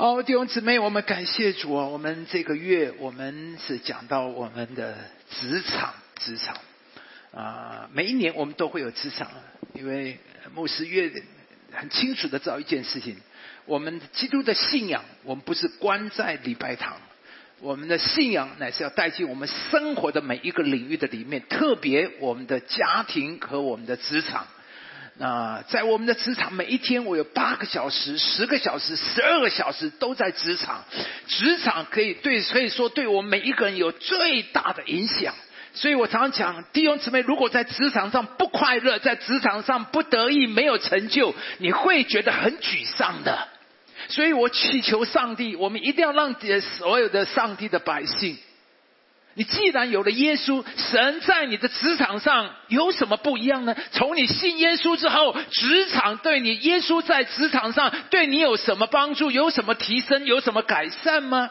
[0.00, 1.84] 好，弟兄姊妹，我们感谢主啊！
[1.84, 4.96] 我们这个月我们是讲到我们的
[5.30, 6.56] 职场，职场
[7.34, 9.30] 啊，每一年我们都会有职场，
[9.74, 10.18] 因为
[10.54, 11.12] 牧师越
[11.72, 13.18] 很清楚的知道一件事情：
[13.66, 16.96] 我们基督的信仰，我们不是关在礼拜堂，
[17.60, 24.46] 我们的信仰乃是要带进我们生活的每一个领域的里面，特别我们的家庭和我们的职场。
[25.20, 30.84] 啊在我们的职场，每一天我有八个小时、十个小时、十二个小时都在职场。
[31.26, 35.34] 职场可以对，可以说对我们每一个人有最大的影响。
[35.72, 43.46] 所以我常常讲，弟兄姊妹，如果在职场上不快乐，在职场上不得意、没有成就，你会觉得很沮丧的。
[44.08, 46.34] 所以我祈求上帝，我们一定要让
[46.78, 48.36] 所有的上帝的百姓。
[49.34, 53.76] 你既然有了耶稣，神在你的职场上有什么不一样呢？
[53.92, 59.30] 从你信耶稣之后，职场对你，耶稣在职场上对你有什么帮助？
[59.30, 60.26] 有什么提升？
[60.26, 61.50] 有什么改善吗？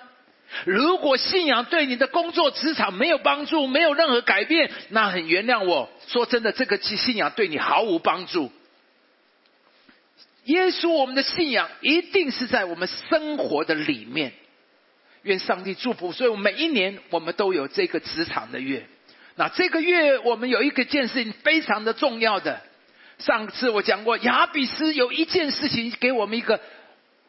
[0.66, 8.52] 如果信仰对你的工作职场没有帮助，没有任何改变，那很原谅我说真的，这个信仰对你毫无帮助。
[10.46, 14.34] 耶稣，我们的信仰一定是在我们生活的里面。
[15.24, 18.86] 愿上帝祝福，所以我每一年我们都有这个职场的月。
[19.36, 22.62] 那这个月我们有一个件事情非常的重要的。
[23.18, 26.60] 上次我讲过，亚比斯有一件事情给我们一个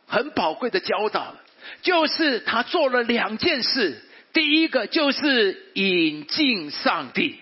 [0.06, 1.34] 很宝贵的教导，
[1.82, 4.00] 就是他做了两件事。
[4.32, 7.40] 第一个就是引进上帝。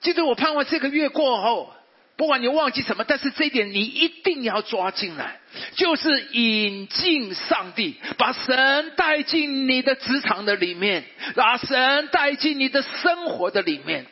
[0.00, 1.72] 记得我盼望这个月过后。
[2.16, 5.38] 不管你忘记什么，但是这一点你一定要抓进来，
[5.74, 14.06] 就是引进上帝，把神带进你的职场的里面，把神带进你的生活的里面，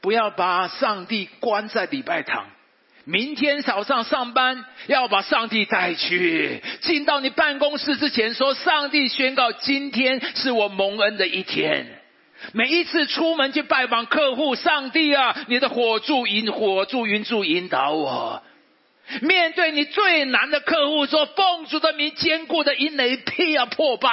[0.00, 2.46] 不要把上帝关在礼拜堂。
[3.06, 11.86] 明天早上上班要把上帝带去，进到你办公室之前说：“上帝宣告，今天是我蒙恩的一天。”
[12.52, 18.42] 每一次出门去拜访客户，上帝啊，你的火柱引火柱云柱引导我。
[19.22, 24.10] 面对你最难的客户，说奉主的名坚固的引雷劈啊破败，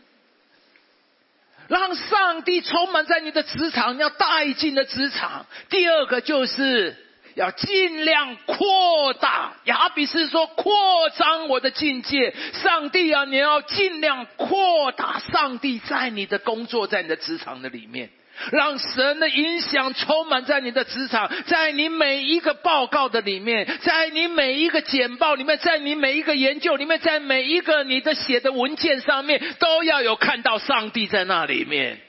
[1.68, 5.46] 让上帝充满在你的职场，你要带进的职场。
[5.70, 7.05] 第二个就是。
[7.36, 10.72] 要尽量扩大，亚比斯说扩
[11.10, 12.34] 张我的境界。
[12.54, 18.08] 上帝啊，你要尽量扩大上帝在你的工作，在你的职场的里面，
[18.52, 32.00] 让神的影响充满在你的职场，在你每一个报告的里面，在你每一个简报里面，在你每一个研究里面，在每一个你的写的文件上面，都要有看到上帝在那里面。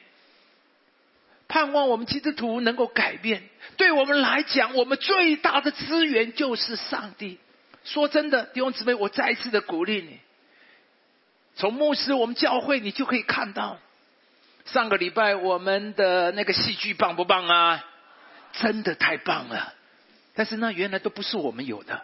[1.49, 3.43] 盼望我们基督徒能够改变。
[3.75, 7.37] 对我们来讲，我们最大的资源就是上帝。
[7.83, 10.19] 说真的，弟兄姊妹，我再一次的鼓励你。
[11.55, 13.79] 从牧师，我们教会，你就可以看到，
[14.65, 17.83] 上个礼拜我们的那个戏剧棒不棒啊？
[18.53, 19.73] 真的太棒了。
[20.33, 22.01] 但是那原来都不是我们有的。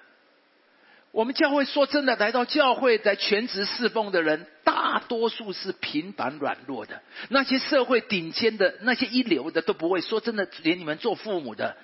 [1.14, 7.04] 我们教会说真的，来到教会在全职侍奉的人，大多数是平凡软弱的。
[7.30, 10.50] 那些社会顶尖的、那些一流的都不会说真的。
[10.64, 11.78] 连你们做父母的，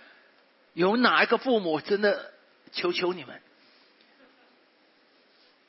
[0.74, 2.34] 有哪一个父母真的？
[2.72, 3.40] 求求你们，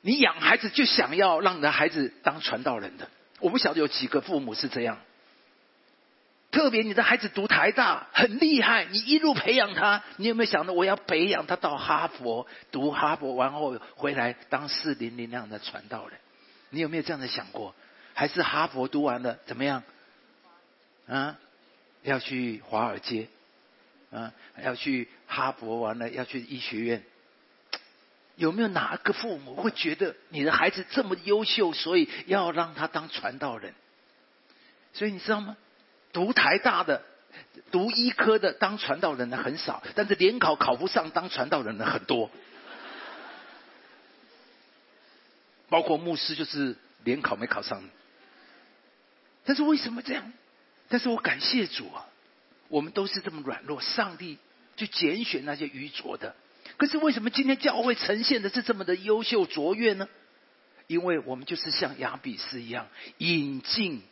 [0.01, 3.09] 你养孩子就想要让你的孩子当传道人的。
[3.41, 4.99] 我不晓得有几个父母是这样。
[6.51, 16.19] 特别你的孩子读台大很厉害，你一路培养他，你有没有想到我要培养他到哈佛读哈佛，完后回来当四零零那样的传道人？
[16.71, 17.75] 你有没有这样的想过？
[18.15, 19.83] 还是哈佛读完了怎么样？
[21.07, 21.39] 啊，
[22.03, 23.29] 要去华尔街，
[24.11, 27.03] 啊，要去哈佛完了要去医学院？
[28.35, 33.73] 有没有哪个父母会觉得你的孩子这么优秀，所以要让他当传道人？
[34.93, 35.57] 所以你知道吗？
[36.13, 37.03] 读台大的、
[37.71, 42.31] 读医科的当传道人的很少，但是联考考不上当传道人的很多，
[45.69, 47.83] 包括牧师就是联考没考上。
[49.45, 50.33] 但是为什么这样？
[50.89, 52.07] 但是我感谢主啊，
[52.69, 54.39] 我们都是这么软弱，上帝
[54.77, 56.35] 就拣选那些愚拙的。
[56.77, 60.09] 可是为什么今天教会呈现的是这么的优秀卓越呢？
[60.89, 64.03] 因为我们就是像亚比斯一样引进。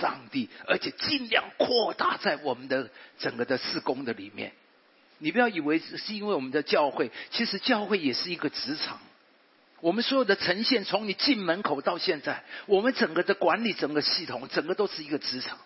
[0.00, 4.52] 上帝，而且尽量扩大在我们的整个的事工的里面。
[5.18, 8.98] 你不要以为是因为我们的教会，其实教会也是一个职场。
[9.80, 15.58] 我们所有的呈现，从你进门口到现在，我们整个的管理、整个系统，整个都是一个职场。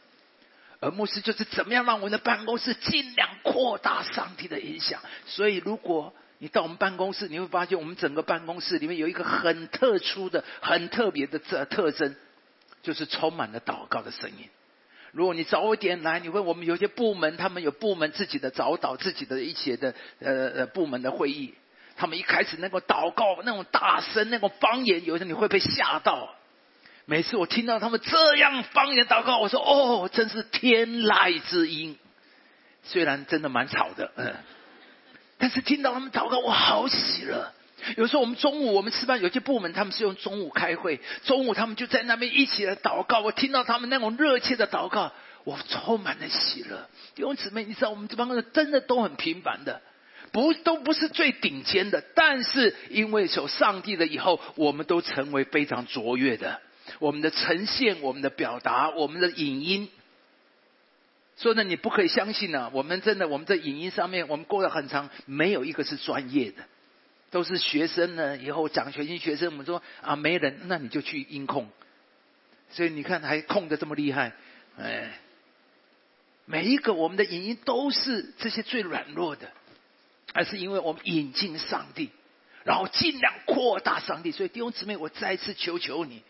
[0.81, 5.01] 而牧师就是怎么样让我们的办公室尽量扩大上帝的影响。
[5.27, 12.15] 所以，如果你到我们办公室，你会发现我们整个办公室里面有一个很特殊的、很特别的特特征，
[12.83, 14.49] 就是充满了祷告的声音。
[15.13, 21.55] 如果你早一点来，你问我们有些部门，他们有部门自己的早祷、自己的一些的呃呃部门的会议，
[21.97, 26.35] 他们一开始那个祷告那种大声、那种方言，有时候你会被吓到。
[27.07, 31.99] 每次我听到他们这样方言祷告，我说：“哦，真是天籁之音。”
[32.85, 34.35] 虽然真的蛮吵的，嗯，
[35.39, 37.51] 但是听到他们祷告，我好喜乐。
[37.97, 43.21] 有时候我们中午我们吃饭，有些部门他们是用中午开会，中午他们就在那边一起来祷告。
[43.21, 45.13] 我听到他们那种热切的祷告，
[45.45, 46.89] 我充满了喜乐。
[47.15, 49.81] 弟兄姊妹，你知道我们这帮人真的都很平凡的，
[50.33, 56.61] 不都不是最顶尖的，但是因为有上帝了以后，我们都成为非常卓越的。
[57.01, 59.89] 我们的呈现，我们的表达，我们的影音，
[61.37, 62.71] 说呢，你不可以相信呢。
[62.73, 66.65] 我们真的，我们在影音上面，我们过了很长，没有一个是专业的，
[67.31, 68.37] 都是学生呢。
[68.37, 71.69] 以后奖学金学生，我们说啊，没人，那你就去音控。
[72.71, 74.33] 所以你看，还控的这么厉害，
[74.79, 75.19] 哎，
[76.45, 79.51] 每一个我们的影音都是这些最软弱的，
[80.35, 82.11] 而是因为我们引进上帝，
[82.65, 84.31] 然后尽量扩大上帝。
[84.33, 86.23] 所以弟兄姊妹，我再次求求你。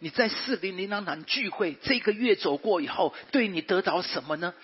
[0.00, 4.54] 你在四零零当堂聚会，这个月走过以后，对你得到什么呢？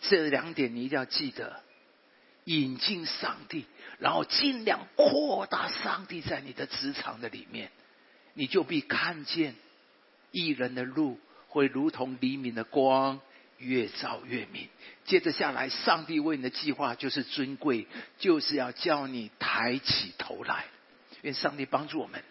[0.00, 1.62] 这两点你一定要记得：
[2.46, 3.66] 引进上帝，
[3.98, 7.70] 然后尽量扩大上帝在你的职场的里面，
[8.34, 9.54] 你就必看见
[10.30, 13.20] 一人的路会如同黎明的光，
[13.58, 14.68] 越照越明。
[15.04, 17.86] 接着下来，上帝为你的计划就是尊贵，
[18.18, 20.64] 就是要叫你抬起头来。
[21.22, 22.22] 愿上帝帮助我们。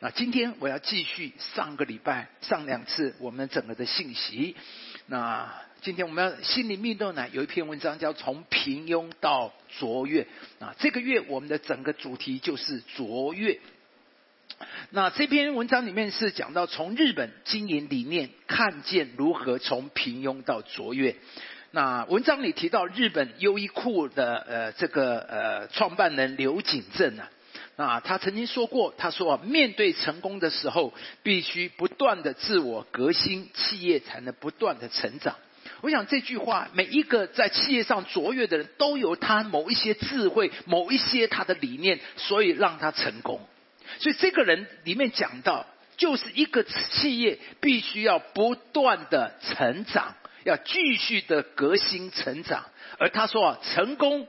[0.00, 4.54] 那今天我要继续上个礼拜上两次我们整个的信息。
[5.06, 10.26] 那今天我们要心灵密动呢，有一篇文章叫从平庸到卓越。
[10.58, 13.60] 啊，这个月我们的整个主题就是卓越。
[14.90, 21.14] 那这篇文章里面是讲到从日本经营理念看见如何从平庸到卓越。
[21.70, 27.30] 那文章里提到日本优衣库的呃这个呃创办人刘景正啊。
[27.76, 30.92] 啊，他曾经说过，他说啊，面对成功的时候，
[31.22, 35.36] 必须不断的自我革新，企业才能不断的成长。
[35.80, 43.40] 我想这句话，每一个在企业上卓越的人都有他某一些智慧，某一些他的理念，所以让他成功。
[43.98, 45.66] 所以这个人里面讲到，
[45.96, 52.64] 就是一个企业必须要不断的成长，要继续的革新成长。
[52.98, 54.26] 而他说啊，成功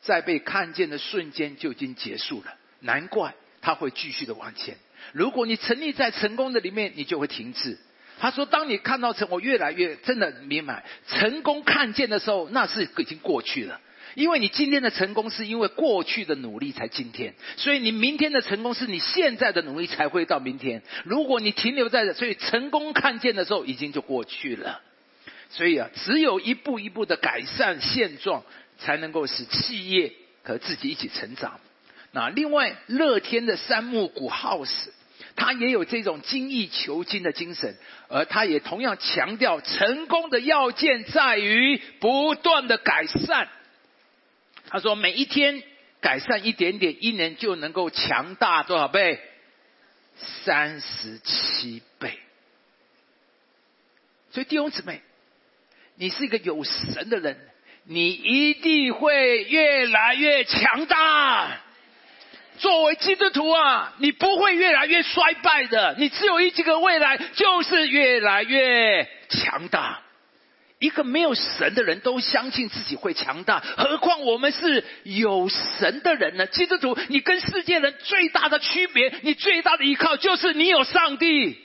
[0.00, 2.54] 在被看见的瞬间就已经结束了。
[2.80, 4.76] 难怪他会继续的往前。
[5.12, 7.78] 如果你沉溺在成功的里面，你就会停滞。
[8.22, 13.80] 他说：“当你看到成，我越来越真的明白，成功看见的时候，那是已经过去了。
[14.14, 20.84] 因为你今天的成功是因为过去的努力才今天，所以你明天的成功是你现在的努力才会到明天。
[21.04, 24.80] 如果你停留在，所以成功看见的时候已经就过去了。
[25.50, 28.44] 所以啊，只有一步一步的改善现状，
[28.78, 30.12] 才能够使企业
[30.44, 31.58] 和自己一起成长。”
[32.14, 34.70] 那另外，乐天的山木谷 house，
[35.36, 37.76] 他也有这种精益求精的精神，
[38.08, 43.48] 而他也同样强调，成功的要件在于不断的改善。
[44.68, 45.62] 他说，每一天
[46.00, 49.20] 改善一点点，一年就能够强大多少倍？
[50.44, 52.18] 三十七倍。
[54.30, 55.02] 所以弟兄姊妹，
[55.96, 57.38] 你是一个有神的人，
[57.84, 61.60] 你一定会越来越强大。
[62.58, 70.00] 作为基督徒啊，你不会越来越衰败的，你只有一个未来，就是越来越强大。
[70.78, 76.46] 一个没有神的人都相信自己会强大，何况我们是有神的人呢？
[76.46, 81.56] 基督徒，你跟世界人最大的区别，你最大的依靠就是你有上帝。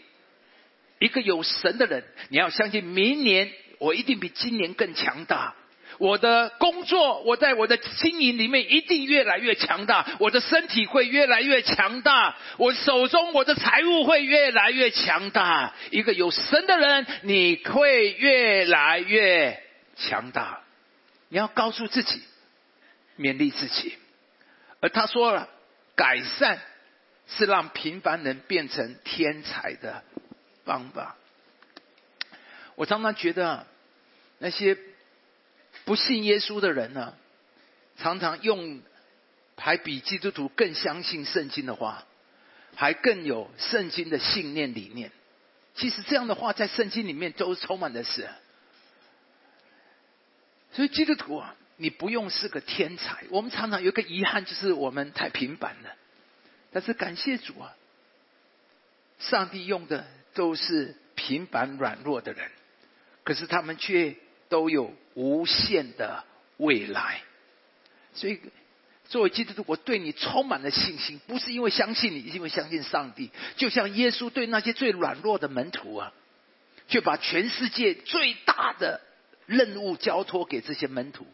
[0.99, 5.55] 一个有神的人，你要相信明年我一定比今年更强大。
[5.99, 15.73] 我的工作，我在我的经营里面一定越来越强大，我的身体会越来越强大，我手中我的财务会越来越强大。
[15.89, 19.63] 一个有神的人，你会越来越
[19.95, 20.61] 强大。
[21.29, 22.21] 你要告诉自己，
[23.17, 23.97] 勉励自己。
[24.79, 25.49] 而他说了，
[25.95, 26.59] 改善
[27.27, 30.03] 是让平凡人变成天才的
[30.63, 31.15] 方法。
[32.75, 33.65] 我常常觉得
[34.37, 34.77] 那些。
[35.87, 37.13] 不信耶稣的人呢，
[37.97, 38.81] 常常用
[39.55, 42.05] 还比基督徒更相信圣经的话，
[42.75, 45.13] 还更有圣经的信念理念。
[45.75, 48.27] 其实这样的话，在圣经里面都充满的是。
[50.73, 53.23] 所以基督徒啊，你不用是个天才。
[53.29, 55.95] 我们常常有个遗憾，就是我们太平凡了。
[56.73, 57.73] 但是感谢主啊，
[59.19, 62.51] 上帝用的都是平凡软弱的人，
[63.23, 64.17] 可是他们却
[64.49, 66.23] 都有无限的
[66.57, 67.21] 未来。
[68.13, 68.39] 所以，
[69.09, 73.29] 作为基督徒，我对你充满了信心，不是因为相信你，因为相信上帝。
[73.55, 76.11] 就像耶稣对那些最软弱的门徒啊，
[76.87, 79.01] 却把全世界最大的
[79.45, 81.27] 任务交托给这些门徒。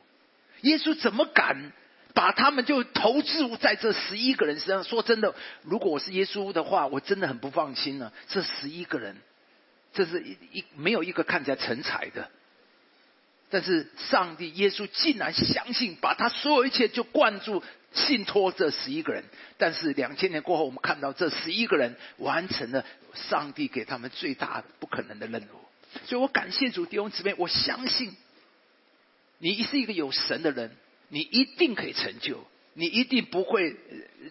[0.62, 1.72] 耶稣怎么敢
[2.14, 4.84] 把他们就投掷在这十一个人身上？
[4.84, 8.12] 说真的，如果我是耶稣的话，我真的很不放心呢。
[8.28, 9.16] 这十一个人，
[9.94, 12.30] 这是一一没有一个看起来成才的。
[13.54, 17.62] 但是上帝耶稣竟然相信，把他所有一切就灌注
[17.94, 19.24] 信托这十一个人。
[19.60, 22.84] 但是两千年过后，我们看到这十一个人完成了
[23.14, 26.00] 上帝给他们最大的不可能的任务。
[26.08, 28.16] 所以我感谢主弟兄姊妹，我相信。
[29.38, 30.76] 你是一个有神的人，
[31.10, 32.44] 你一定可以成就，
[32.74, 33.76] 你一定不会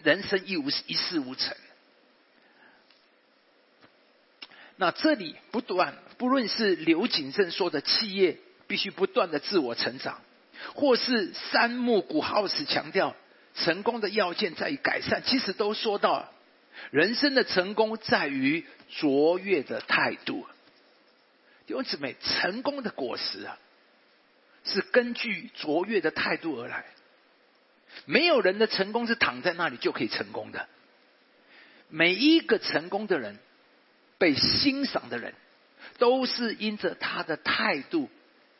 [0.03, 1.55] 人生一无一事无成。
[4.75, 8.37] 那这里不断，不论是刘景正说的企业
[8.73, 10.19] 必须不断的自我成长，
[10.73, 13.15] 或是三木古浩斯强调
[13.53, 16.33] 成功的要件在于改善，其实都说到
[16.89, 20.47] 人生的成功在于卓越的态度。
[21.67, 23.59] 弟兄姊妹，成功的果实啊！
[24.63, 26.83] 是根据卓越的态度而来。
[28.05, 30.67] 没有人的成功是躺在那里就可以成功的。
[31.89, 33.37] 每一个成功的人，
[34.17, 35.35] 被欣赏的人，
[35.99, 38.09] 都是因着他的态度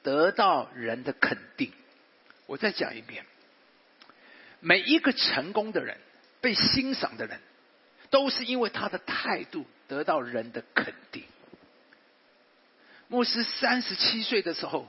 [0.04, 1.72] 得到人的肯定。
[2.46, 3.26] 我再讲一遍，
[4.60, 5.98] 每一个成功的人，
[6.42, 7.40] 被欣赏的人，
[8.12, 11.24] 都是因为他的态度得到人的肯定。
[13.08, 14.88] 牧师三十七岁的时候。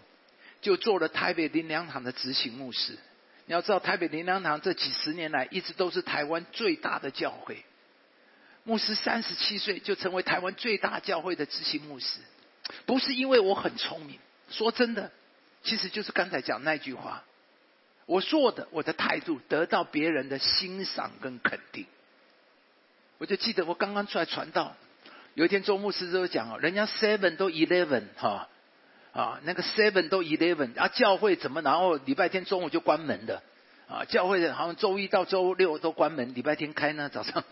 [0.64, 2.96] 就做了台北林良堂的执行牧师。
[3.44, 7.62] 你要知道，台北林良堂这几十年来一直都是台湾最大的教会。
[8.62, 12.20] 牧师三十七岁就成为台湾最大教会的执行牧师，
[12.86, 14.18] 不是因为我很聪明。
[14.56, 15.10] 说真的，
[15.62, 17.24] 其实就是刚才讲那句话，
[18.06, 21.86] 我做的我的态度得到别人的欣赏跟肯定。
[23.18, 24.76] 我就记得我刚刚出来传道，
[25.34, 28.48] 有一天周牧师就讲哦，人家 seven 都 eleven 哈。
[29.12, 33.40] 啊，那个 seven 都 eleven 啊，教会怎么然后礼拜天中午就关门的？
[33.88, 37.08] 啊，教会好像周一到周六都关门，礼拜天开呢？
[37.08, 37.44] 早上，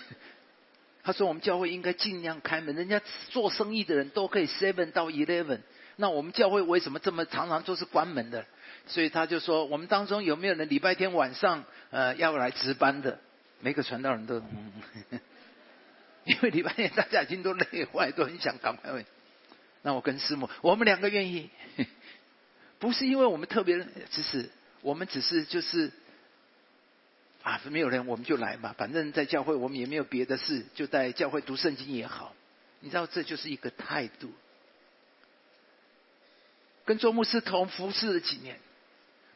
[1.02, 5.60] 他说我们教会应该尽量开门，人家做生意的人都可以 seven 到 eleven，
[5.96, 8.46] 那我们教会为什么这么常常都是关门的？
[8.86, 13.18] 所以他就说，我们当中有没有人礼拜天晚上呃要来值班的？
[13.60, 14.72] 每个传道人都，嗯
[16.24, 19.06] 因为礼拜天大家已经都累坏，都很想赶快回。
[19.82, 21.48] 那我跟师母，我们两个愿意，
[22.78, 23.78] 不是因为我们特别，
[24.10, 24.50] 只是
[24.82, 25.90] 我们只是就是
[27.42, 32.34] 啊，没有人我们就来嘛，反正在教会我们也没有别的事，就在教会读圣经也好，
[32.80, 34.30] 你知道这就是一个态度。
[36.86, 38.56] 跟周牧师同服侍了几年，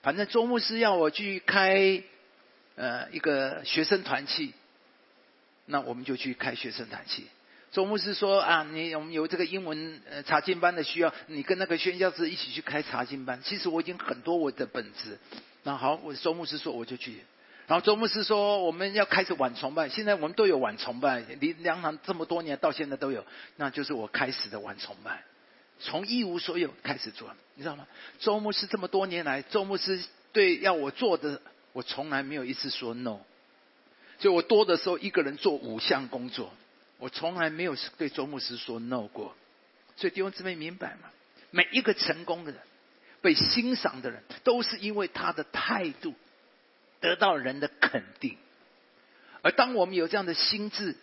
[0.02, 2.02] 反正周牧师要我去开
[2.76, 4.54] 呃一个学生团契，
[5.66, 7.26] 那我们就去开学生团契。
[7.73, 13.40] 周牧师说：“啊，你我们有这个英文呃查经班的需要，你跟那个宣教师一起去开查经班。
[13.45, 15.19] 其实我已经很多我的本子。
[15.62, 17.21] 那好，我周牧师说我就去。
[17.69, 25.23] 然后周牧师说我们要开始晚崇拜，现在我们都有晚崇拜，离梁堂这么多年到现在都有，那就是我开始的晚崇拜，
[25.81, 27.87] 从一无所有开始做，你知道吗？
[28.19, 33.19] 周牧师这么多年来，周牧师对要我做的，我从来没有一次说 no。
[34.19, 36.53] 就我多的时候，一个人做五项工作。”
[37.01, 39.35] 我从来没有对周牧师说 no 过，
[39.97, 41.09] 所以弟兄姊妹明白吗？
[41.51, 42.61] 每一个成功的人、
[43.23, 46.15] 被欣赏的人，都是因为他的态度
[47.01, 48.37] 得到人的肯定。
[49.41, 50.95] 而当我们有这样的心智，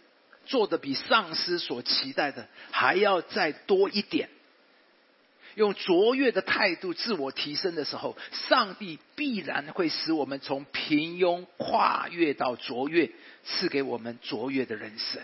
[0.45, 4.29] 做的比上司所期待的还要再多一点，
[5.57, 8.15] 用卓越的态度自我提升的时候，
[8.47, 13.09] 上帝必然会使我们从平庸跨越到卓越，
[13.43, 15.19] 赐给我们卓越的人生。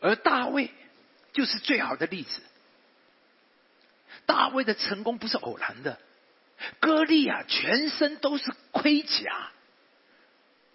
[0.00, 0.70] 而大卫
[1.34, 2.40] 就是最好的例子。
[4.24, 5.98] 大卫的成功不是偶然的，
[6.80, 9.50] 歌利亚全身都是盔甲，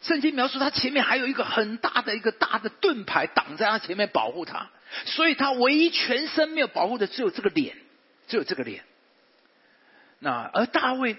[0.04, 4.70] 圣经描述他前面还有一个很大的一个大的盾牌挡在他前面保护他，
[5.06, 7.76] 所以他唯一全身没有保护的只有这个脸，
[8.28, 8.84] 只有这个脸。
[10.20, 11.18] 那而大卫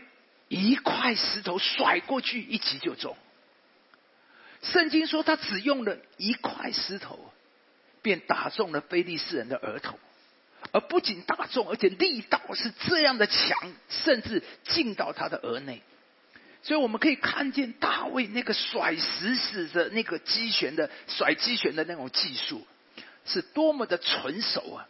[0.48, 3.16] 一块石头甩过去，一击就中。
[4.62, 7.30] 圣经说他只用了一块石头。
[8.02, 9.98] 便打中了非利士人的额头，
[10.72, 15.80] 而不仅打中，而且力道是这样的强，甚至进到他的额内。
[16.62, 22.66] 所以我们可以看见大卫那个甩石子的那个击旋的甩击旋的那种技术，
[23.24, 24.88] 是多么的纯熟啊！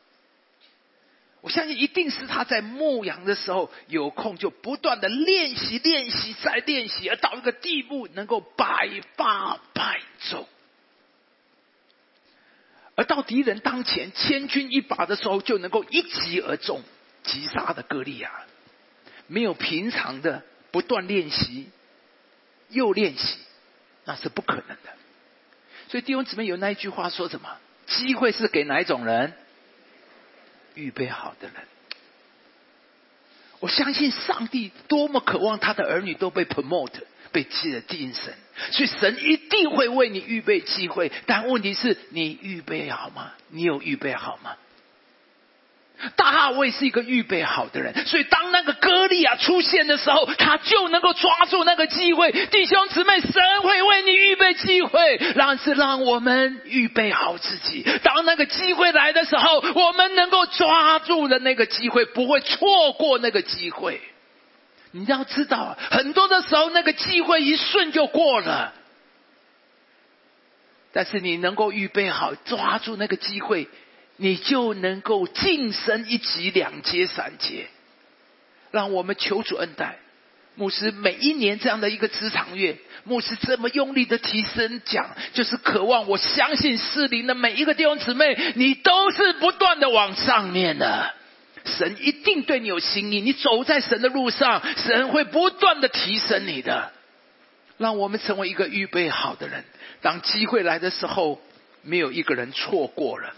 [1.41, 10.01] 我相信一定是他在牧羊的时候有空就不断的练习、练习再练习，而到一个地步能够百发百
[10.31, 10.49] 中。
[12.97, 16.81] 而到敌人当前千钧一发的时候，就能够一击而中，
[17.25, 18.31] 击杀的歌利亚。
[19.27, 21.69] 没有平常的不断练习，
[22.71, 23.39] 又练习，
[24.05, 24.97] 那是不可能的。
[25.89, 27.59] 所以弟兄姊妹有那一句话说什么？
[27.87, 29.33] 机会是给哪一种人？
[30.75, 31.57] 预备好的人。
[33.61, 37.01] 我相信上帝多么渴望他的儿女都被 promote。
[37.33, 38.33] 被记了精神，
[38.71, 41.11] 所以神一定会为你预备机会。
[41.27, 43.33] 但问题是你预备好吗？
[43.49, 44.57] 你有预备好吗？
[46.17, 52.31] 大卫是一个预备好的人，所以当那个歌利亚出现的时候，他就能够抓住那个机会。
[52.33, 57.85] 弟兄姊妹，神会为你预备机会，让是让我们预备好自己。
[58.03, 64.01] 当那个机会来的时候，我们能够抓住的那个机会，不会错过那个机会。
[64.93, 68.73] 你要知道，很多的时候那个机会一瞬就过了，
[70.93, 73.69] 但是你能够预备好抓住那个机会，
[74.17, 77.67] 你就能够晋升一级、两阶、三阶。
[78.71, 79.99] 让我们求主恩待
[80.57, 91.13] 牧师，每一年这样的一个职场月，牧师这么用力的提升讲，就是渴望我相信适龄的每一个弟兄姊妹，你都是不断的往上面的。
[91.65, 96.93] 神一定对你有心意，你走在神的路上，神会不断的提升你的，
[97.79, 99.65] 让我们成为一个预备好的人。
[100.03, 101.41] 当机会来的时候，
[101.83, 103.35] 没有一个人错过了。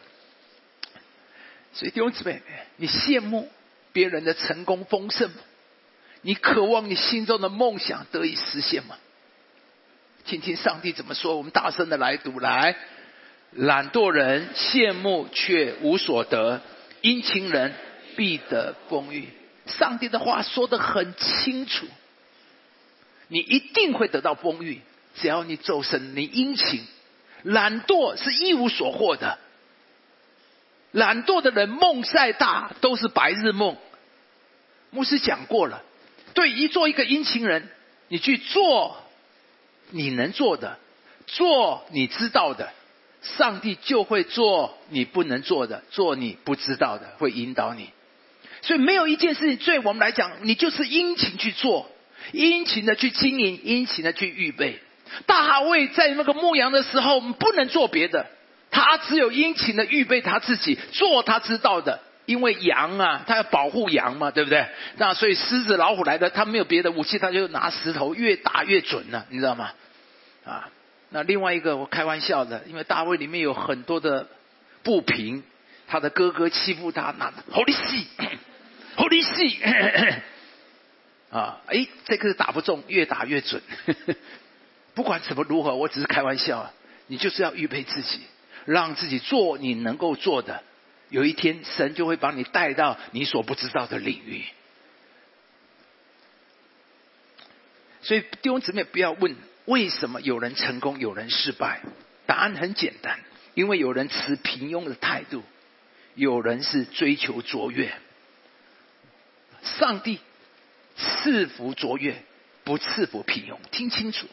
[1.76, 2.42] 所以弟兄姊妹，
[2.76, 3.49] 你羡慕
[3.92, 5.37] 别人的成功丰盛吗？
[6.23, 8.97] 你渴望你心中的梦想得以实现吗？
[10.25, 12.75] 听听上帝怎么说，我们大声的来读：来，
[13.52, 16.61] 懒惰人羡慕却无所得，
[17.03, 17.72] 殷勤人。
[18.16, 19.29] 必得丰裕。
[19.66, 21.87] 上帝的话说的很清楚，
[23.29, 24.81] 你一定会得到丰裕，
[25.16, 26.83] 只要你走神，你殷勤。
[27.42, 29.38] 懒惰是一无所获的。
[30.96, 33.76] 懒惰的人梦再大都是白日梦。
[34.88, 35.82] 牧师讲过了，
[36.32, 37.68] 对于做一个殷勤人，
[38.09, 38.96] 你去做
[39.90, 40.78] 你能做的，
[41.26, 42.72] 做你知道的，
[43.20, 47.90] 上帝就会做你不能做的，做你不知道的，会引导你。
[48.62, 51.90] 所以没有一件事情对我们来讲，你就是殷勤去做，
[52.32, 54.80] 殷勤的去经营，殷勤的去预备。
[55.26, 58.26] 大卫在那个牧羊的时候，我们不能做别的，
[58.70, 62.00] 他只有殷勤的预备他自己，做他知道的。
[62.26, 64.66] 因为羊啊，他要保护羊嘛，对不对？
[64.96, 69.70] 那所以狮子、老虎来的，他没有别的武器，他就拿石头，越打越准了，你知道吗？
[70.44, 70.68] 啊，
[71.11, 74.26] 那另外一个我开玩笑的，因为大卫里面有很多的
[74.83, 75.44] 不平，
[75.87, 78.09] 他的哥哥欺负他，那好利息。
[78.96, 79.62] 好利息
[81.31, 81.61] 啊！
[81.66, 83.62] 哎，这个打不中，越打越准。
[84.94, 86.72] 不管怎么如何，我只是开玩笑。
[87.07, 88.20] 你就是要预备自己，
[88.66, 90.62] 让自己做你能够做的。
[91.09, 94.44] 有一天，神就会把你带到你所不知道的领域。
[98.02, 101.81] 所以弟兄姊妹，不要问为什么有人成功，有人失败。
[102.26, 103.20] 答案很简单，
[103.55, 105.42] 因为有人持平庸的态度，
[106.14, 107.92] 有人是追求卓越。
[109.62, 110.20] 上帝
[110.96, 112.22] 赐福卓越，
[112.64, 113.57] 不赐福平庸。
[113.70, 114.26] 听清楚，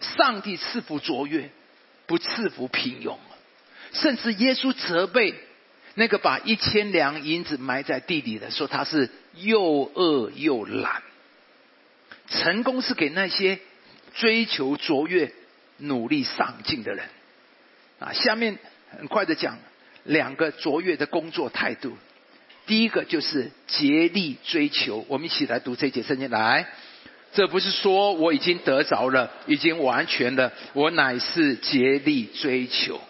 [0.00, 1.50] 上帝赐福卓越，
[2.06, 3.16] 不赐福平庸。
[3.92, 5.34] 甚至耶稣责备
[5.94, 11.02] 那个把一千两银子埋在地里的，说他是又饿又懒。
[12.28, 13.60] 成功是给那些
[14.14, 15.32] 追求卓越、
[15.78, 17.06] 努力上进的人。
[18.00, 18.58] 啊，下面
[18.98, 19.58] 很快的讲
[20.02, 21.96] 两个卓越的工作态度。
[22.66, 26.30] 第一个就是竭力追求，我们一起来读这节圣经。
[26.30, 26.66] 来，
[27.34, 33.00] 这不是说我已经得着了，已经完全了，我乃是竭力追求。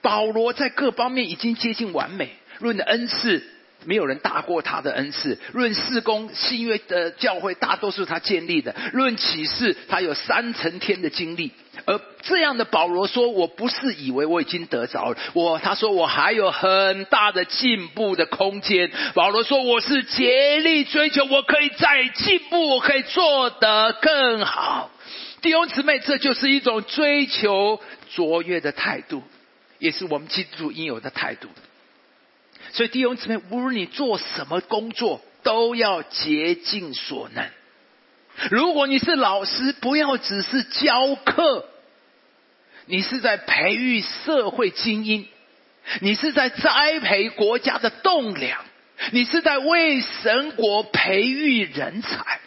[0.00, 3.42] 保罗在各方面已经接近完美，论恩赐。
[3.84, 5.36] 没有人大过他的恩赐。
[5.52, 8.72] 论事工，新约的教会大多数他建立的。
[8.92, 11.50] 论启示，他有三层天的经历。
[11.86, 24.90] 而这样的保罗说：“我不是以为我已经得着了，我他说我还有很大的进步的空间。”保罗说：“我是竭力追求，我可以再进步，我可以做得更好。”
[25.40, 27.80] 弟兄姊妹，这就是一种追求
[28.14, 29.22] 卓越的态度，
[29.78, 31.48] 也是我们基督徒应有的态度。
[32.72, 37.44] 所以弟兄姊妹，无论你做什么工作，都要竭尽所能。
[38.50, 41.66] 如果你是老师，不要只是教课，
[42.86, 45.26] 你是在培育社会精英，
[46.00, 48.58] 你是在栽培国家的栋梁，
[49.12, 52.40] 你是在为神国培育人才。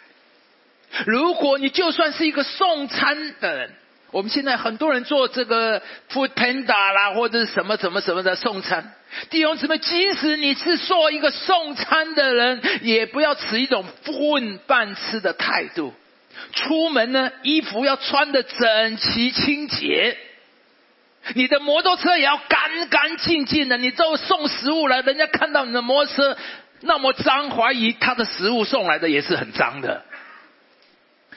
[1.06, 3.72] 如果你就算是一个送餐的人，
[4.12, 5.80] 我们现在很多人做这个
[6.10, 8.94] food panda 啦，或者是什么什么什么的送餐。
[9.30, 15.94] 弟兄姊妹，即使你是做一个送餐的人，也不要持一种混半吃的态度。
[16.52, 20.16] 出门呢，衣服要穿的整齐清洁，
[21.34, 23.78] 你的摩托车也要干干净净的。
[23.78, 26.36] 你都送食物来，人家看到你的摩托车
[26.82, 30.04] 那么脏，怀疑他的食物送来的也是很脏的。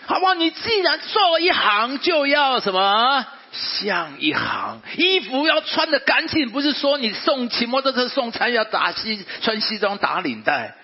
[0.05, 0.33] 好不好？
[0.33, 3.25] 你既然做了一行，就要什么？
[3.51, 10.75] 像一行衣服要穿的干净，不是说你送骑摩托车送餐要打西穿西装打领带，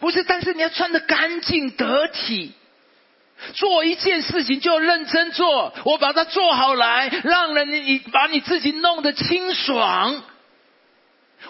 [0.00, 2.52] 不是，但是你要穿的干净得体。
[3.54, 10.24] 做一件事情就认真做，我把它做好来，让人你把你自己弄得清爽。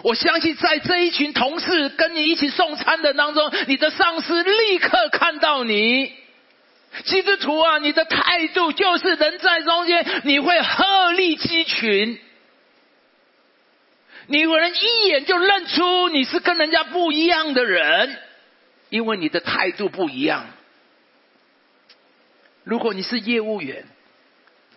[0.03, 6.13] 我相信在这一群同事跟你一起送餐的当中，你的上司立刻看到你。
[7.05, 12.19] 基督徒啊，你的态度就是人在中间，你会鹤立鸡群，
[14.27, 18.17] 你有人一眼就认出你是跟人家不一样的人，
[18.89, 20.47] 因为你的态度不一样。
[22.63, 23.85] 如果你是业务员，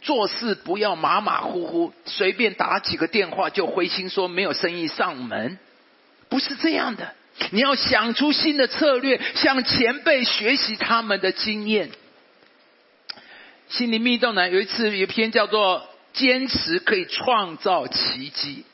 [0.00, 5.58] 做事不要马马虎虎，随便打几个电话就灰心说没有生意上门，
[6.28, 7.14] 不是这样的。
[7.50, 11.90] 你要想出新的策略，向前辈学习他们的经验。
[13.72, 14.50] 心灵密道呢？
[14.50, 15.80] 有一次有一篇叫做
[16.12, 18.64] 《坚持可以创造奇迹》，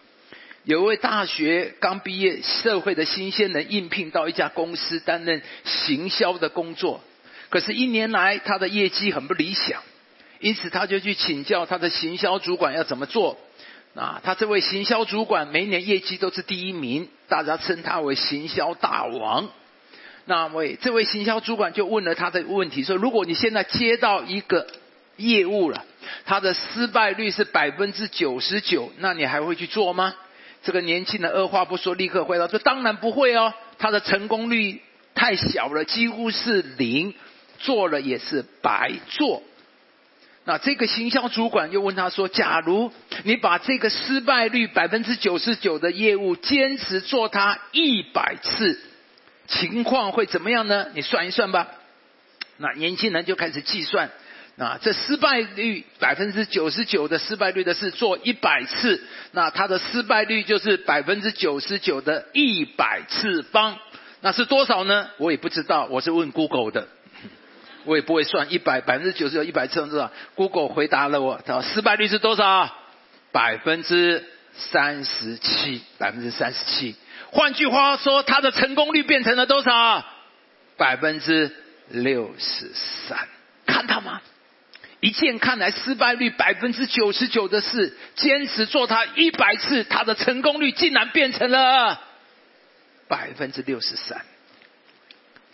[0.65, 7.01] 有一位大学刚毕业、社会的新鲜人应聘到一家公司担任行销的工作，
[7.49, 9.85] 可是，一年来他的业绩很不理想，
[10.41, 13.39] 因此他就去请教他的行销主管要怎么做。
[13.95, 19.49] 啊，他这位行销主管每年业绩都是第一名，大家称他为行销大王。
[20.25, 24.67] 那位这位行销主管就问了他的问题说：如果你现在接到一个
[25.18, 25.85] 业务了，
[26.24, 30.14] 他的失败率是百分之九十九，那你还会去做吗？
[30.64, 34.81] 这个年轻人二话不说，立刻回答说：“当然不会哦，他的成功率
[35.14, 37.14] 太小了，几乎是零，
[37.59, 39.42] 做了也是白做。”
[40.44, 42.90] 那这个行销主管又问他说：“假如
[43.24, 48.81] 你把这个失败率百分之九十九的业务坚持做它一百次，
[49.46, 50.87] 情况会怎么样呢？
[50.94, 51.68] 你算一算吧。”
[52.57, 54.11] 那年轻人就开始计算。
[54.59, 63.79] 啊，这失败率百分之九十九的失败率的是做一百次，那它的失败率就是百分之九十九的一百次方，
[64.21, 65.11] 那是多少呢？
[65.18, 66.88] 我也不知道，我是问 Google 的，
[67.87, 72.68] 我也不会算一百百分之九十九一百次，知道？Google 回答了我，他说失败率是多少？
[73.31, 76.97] 百分之三十七，百分之三十七。
[77.31, 80.05] 换句话说，它的成功率变成了多少？
[80.77, 81.55] 百分之
[81.88, 83.29] 六十三，
[83.64, 84.21] 看到吗？
[85.01, 92.01] 一件看来失败率百分之九十九的事，坚持做它一百次，它的成功率竟然变成了
[93.07, 94.23] 百分之六十三。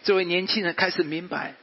[0.03, 1.55] 这位年轻人开始明白，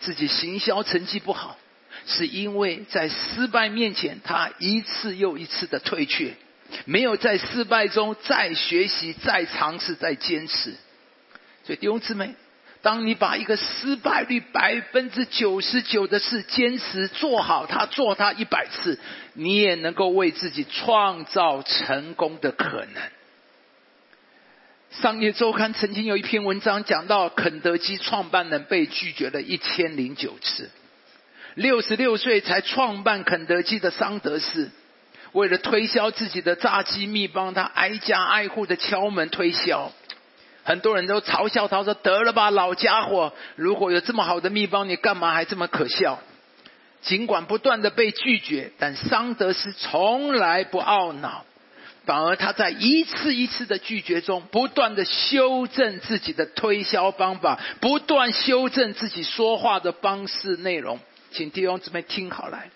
[0.00, 1.58] 自己行销成绩不好，
[2.06, 6.34] 是因为在失败面前，他一次又一次的退却，
[6.84, 10.74] 没有在失败中再学习、再尝试、再坚持。
[11.64, 12.34] 所以弟兄姊妹。
[12.82, 18.98] 当你把一个失败率百分之九十九的事坚持做好，它做它一百次，
[19.34, 23.02] 你也能够为自己创造成功的可能。
[24.90, 30.70] 商业周刊曾经有一篇文章讲到，肯德基创办人被拒绝了一千零九次。
[31.54, 34.70] 六十六岁才创办肯德基的桑德斯，
[35.32, 39.92] 为了推销自己的炸鸡秘方，他挨家挨户的敲门推销。
[40.70, 43.32] 很多人都嘲笑他说：“得了吧，老家伙！
[43.56, 46.20] 如果有这么好的秘方，你干嘛还这么可笑？”
[47.02, 51.44] 尽管不断的被拒绝，但桑德斯从来不懊恼，
[52.04, 61.00] 反而他在一次一次的拒绝中，不断的修正自己的推销方法，不断修正自己说话的方式内容。
[61.32, 62.70] 请弟兄姊妹听好来，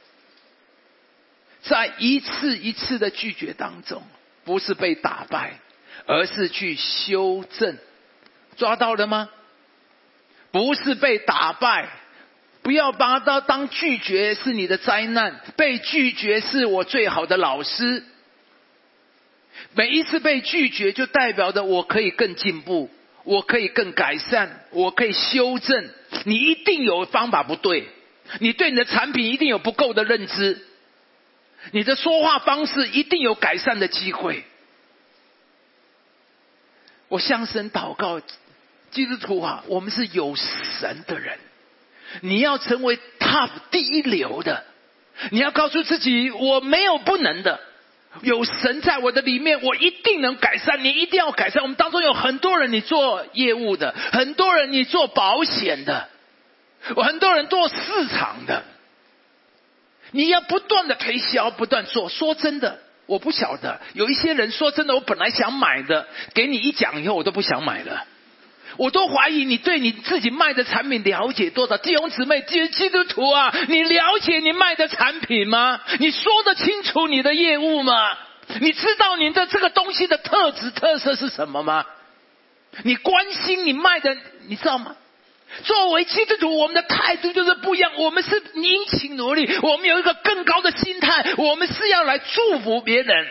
[1.62, 4.02] 在一次一次的拒绝当中，
[4.44, 5.61] 不是被打败。
[6.07, 7.78] 而是去修正，
[8.57, 9.28] 抓到了吗？
[10.50, 11.88] 不是被打败，
[12.62, 18.04] 不要把它当拒绝是你的灾难，被拒绝是我最好的老师。
[19.74, 22.90] 每一次被拒绝，就代表着我可以更进步，
[23.24, 25.88] 我可以更改善，我可以修正。
[26.24, 27.88] 你一定有方法不对，
[28.38, 30.64] 你对你的产品一定有不够的认知，
[31.72, 34.44] 你的说话方式一定有改善的机会。
[37.14, 38.20] 我向神祷告，
[38.90, 41.38] 基督徒啊，我们是有神的人，
[42.22, 44.64] 你要成为 top 第一流的，
[45.31, 47.61] 你要告诉自己，我没有不能的。
[48.22, 50.83] 有神在我的里面，我一定能改善。
[50.83, 51.62] 你一定要改善。
[51.62, 56.09] 我们当中有很多人，你做业务的，很多人你做保险的，
[56.96, 58.64] 我很多人做市场的。
[60.11, 62.09] 你要不断的推销，不断做。
[62.09, 68.06] 说真的，我不晓得有一些人说真的，我本来想买的，给你一讲以后，我都不想买了。
[68.76, 71.76] 我都怀疑你对你自己卖的产品了解多少？
[71.76, 75.80] 弟兄姊妹，基基督徒啊，你了解你卖的产品吗？
[76.00, 78.18] 你说得清楚你的业务吗？
[78.60, 81.86] 你知道你的这个东西的特质特色是什么吗？
[82.82, 84.16] 你关心你卖的，
[84.48, 84.96] 你知道吗？
[85.64, 87.92] 作为基督徒，我们的态度就是不一样。
[87.96, 93.26] 我们是殷勤努力，我们有一个更高的心态，我们是要来祝福别人。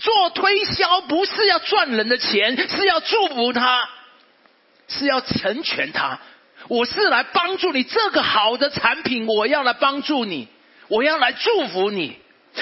[0.00, 3.88] 做推销不是要赚人的钱，是要祝福他。
[4.90, 6.18] 是要成全他，
[6.68, 10.48] 我是来帮助你这个好的产品，我要来帮助你，
[10.88, 12.16] 我要来祝福你，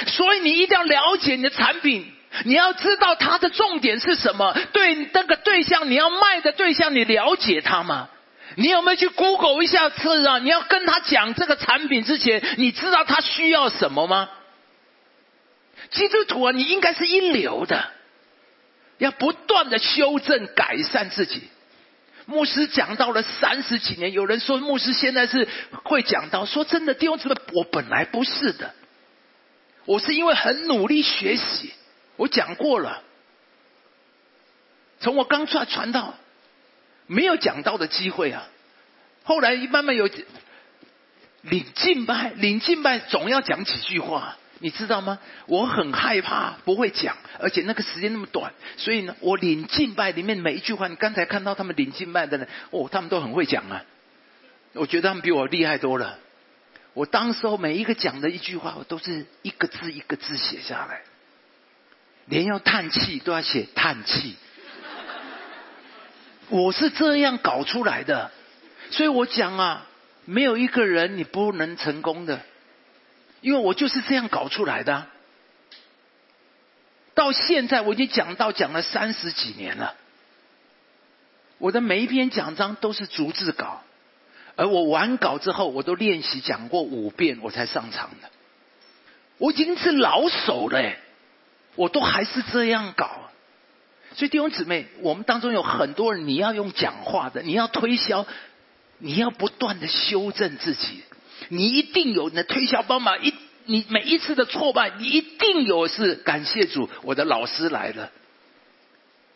[0.09, 2.12] 所以你一定要了解你的产品，
[2.45, 4.59] 你要知道它的重点是什么。
[4.73, 8.09] 对那个对象，你要卖的对象，你了解他吗？
[8.57, 10.38] 你有没有去 Google 一下次啊？
[10.38, 14.29] 你要跟他讲这个产品之前，你知道他需要什么吗？
[15.90, 17.90] 基督徒啊，你应该是一流的，
[18.99, 21.49] 要不断的修正改善自己。
[22.25, 25.47] 牧师讲到了三十几年，有人说牧师现在是
[25.85, 26.45] 会讲到。
[26.45, 28.75] 说真的，弟兄姊妹，我本来不是的，
[29.85, 31.73] 我是因为很努力学习。
[32.16, 33.03] 我讲过了，
[34.99, 36.14] 从我刚出来传道，
[37.07, 38.49] 没有讲到的机会啊。
[39.25, 40.09] 后来慢慢有
[41.42, 44.37] 领敬拜，领敬拜总要讲几句话。
[44.59, 45.19] 你知道吗？
[45.49, 53.85] 我很害怕不会讲，而且那个时间那么短，所以呢，我领敬拜里面每一句话，你刚才看到他们领敬拜的人，哦，他们都很会讲啊。
[54.73, 56.19] 我觉得他们比我厉害多了。
[56.95, 61.03] 我当时候每一个讲的一句话，我都是一个字一个字写下来，
[62.25, 64.37] 连要叹气都要写叹气。
[66.48, 68.30] 我是这样搞出来的，
[68.90, 69.87] 所以我讲啊，
[70.24, 72.40] 没有一个人你不能成功的。
[73.40, 75.06] 因为我就是这样搞出来的，
[77.14, 79.94] 到现在我已经讲到讲了三十几年了。
[81.59, 83.82] 我的每一篇讲章都是逐字稿，
[84.56, 88.30] 而我完稿之后，我都练习讲过五遍，我才上场的。
[89.38, 90.94] 我已经是老手了，
[91.74, 93.30] 我都还是这样搞。
[94.16, 98.26] 所以弟兄姊妹，我们当中有很多人，你要用讲话的，你要推销，
[98.98, 101.02] 你要不断的修正自己。
[101.50, 103.35] 你一定有你的推销方法，一
[103.66, 108.11] 你每一次的挫败，你一定有是感谢主，我的老师来了。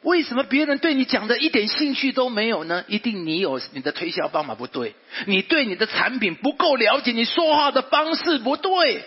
[0.03, 2.85] 为什么别人对你讲的一点兴趣都没有呢？
[2.89, 4.95] 一定你有你的推销方法不对，
[5.27, 9.05] 你对你的产品不够了解，你说话的方式不对。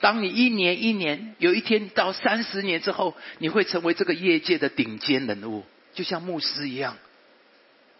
[0.00, 6.96] 当你一年一年，有一天到三十年之后，你会成为这个业界的顶尖人物，就像牧师一样。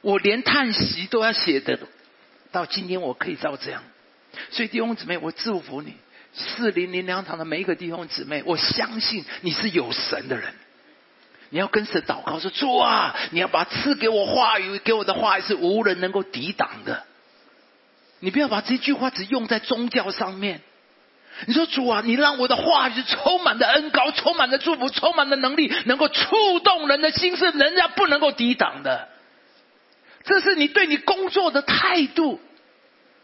[0.02, 1.78] 我连叹息都要写的。
[2.52, 3.82] 到今天我可以照这样，
[4.50, 5.94] 所以弟兄姊妹，我祝福你
[6.32, 10.54] 四零零两堂的每一个弟兄姊妹，我相信你是有神的人，
[11.50, 17.04] 你要跟神祷告说主啊，你要把赐给我话语，给我的话语是无人能够抵挡的。
[18.20, 20.62] 你不要把这句话只用在宗教上面。
[21.46, 29.08] 你说主啊，你让我的话语充满的恩高，充满的祝福，充满的能力，能够触动人的心，是人家不能够抵挡的。
[30.24, 32.40] 这是你对你工作的态度。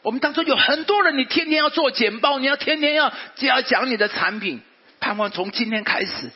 [0.03, 4.61] 我们当中有很多人，你天天要做简报，你要天天要就要讲你的产品。
[5.01, 6.31] 盼望从今天开始，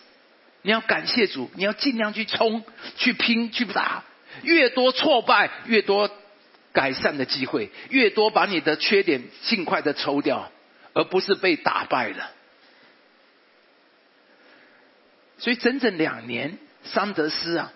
[0.63, 2.65] 你要感谢主，你要尽量去冲、
[2.97, 4.03] 去拼、去打。
[4.43, 6.11] 越多挫败，越多
[6.73, 10.51] 改善的机会；越多把你的缺点尽快的抽掉，
[10.97, 12.33] 而不是被打败了。
[15.39, 17.73] 所以整整两年，桑德斯啊。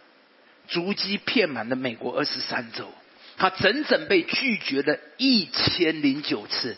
[0.68, 2.88] 足迹遍满了美国二十三州，
[3.36, 6.76] 他整整被拒绝了一千零九次，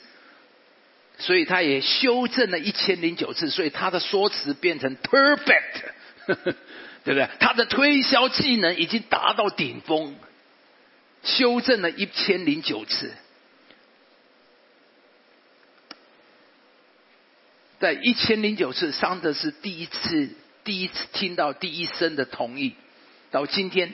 [1.18, 5.82] 所以他也修正了一千零九次，所以他的说辞变成 perfect，
[7.04, 7.28] 对不对？
[7.38, 10.16] 他的推销技能已经达到顶峰，
[11.22, 13.12] 修正了一千零九次，
[17.82, 20.30] 在一千零九次，桑德斯第一次
[20.62, 22.76] 第一次听到第一声的同意，
[23.32, 23.92] 到今天，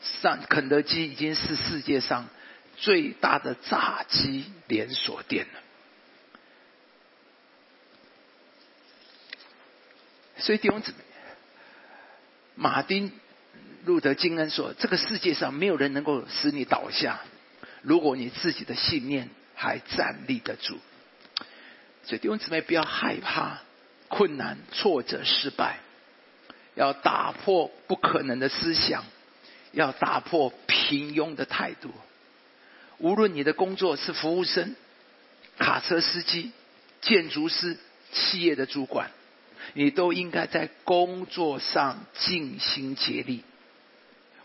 [0.00, 2.28] 上肯德基已经是世界上
[2.76, 5.60] 最大的炸鸡连锁店了。
[10.38, 10.98] 所以弟兄姊妹，
[12.56, 13.12] 马丁
[13.84, 17.20] 路德金恩说：“这个世界上没有人能够使你倒下，
[17.82, 20.80] 如果你自己的信念还站立得住。”
[22.04, 23.60] 所以弟兄姊妹，不要害怕
[24.08, 25.78] 困难、挫折、失败，
[26.74, 29.04] 要打破不可能的思想，
[29.72, 31.90] 要打破平庸的态度。
[32.98, 34.74] 无论你的工作是服务生、
[35.58, 36.52] 卡车司机、
[37.00, 37.76] 建筑师、
[38.12, 39.10] 企业的主管。
[39.74, 43.44] 你都应该在工作上尽心竭力。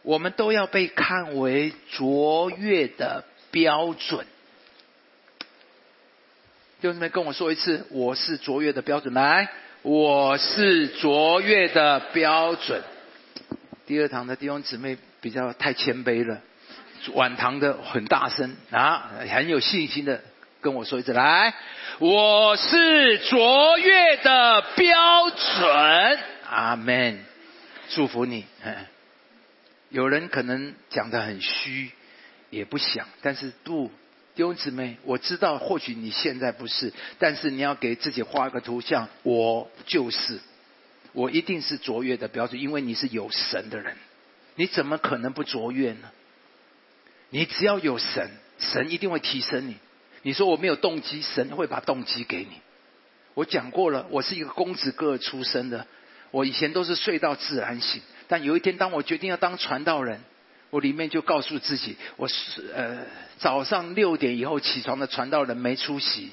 [0.03, 4.27] 我们都要被看为卓越的标准。
[6.79, 9.11] 弟兄姊妹，跟我说一次，我是卓越的标准。
[9.15, 9.49] 来，
[9.81, 12.83] 我是卓越的标准。
[13.87, 16.39] 第二堂的弟兄姊妹比较太谦卑了，
[17.15, 20.21] 晚堂的很大声啊，很有信心的
[20.61, 21.51] 跟我说一次，来。
[21.97, 27.25] 我是卓越的标准，阿门。
[27.89, 28.45] 祝福你。
[29.89, 31.89] 有人可能讲的很虚，
[32.51, 33.89] 也不想，但是不，
[34.37, 40.39] 弟兄姊妹，我知道或许你现在不是，但是你要给自己画个图像，我就是，
[41.13, 43.97] 我一定是卓越的标准，因为你是有神的人，
[44.53, 46.11] 你怎么可能不卓越呢？
[47.31, 49.77] 你只要有神，神一定会提升你。
[50.21, 52.61] 你说我没有动机，神会把动机给你。
[53.33, 55.87] 我讲过了，我是一个公子哥出身的，
[56.29, 58.03] 我以前都是睡到自然醒。
[58.27, 60.21] 但有一天，当我决定要当传道人，
[60.69, 62.35] 我里面就告诉自己，我是
[62.75, 63.05] 呃
[63.37, 66.31] 早上六点以后起床的传道人没出息。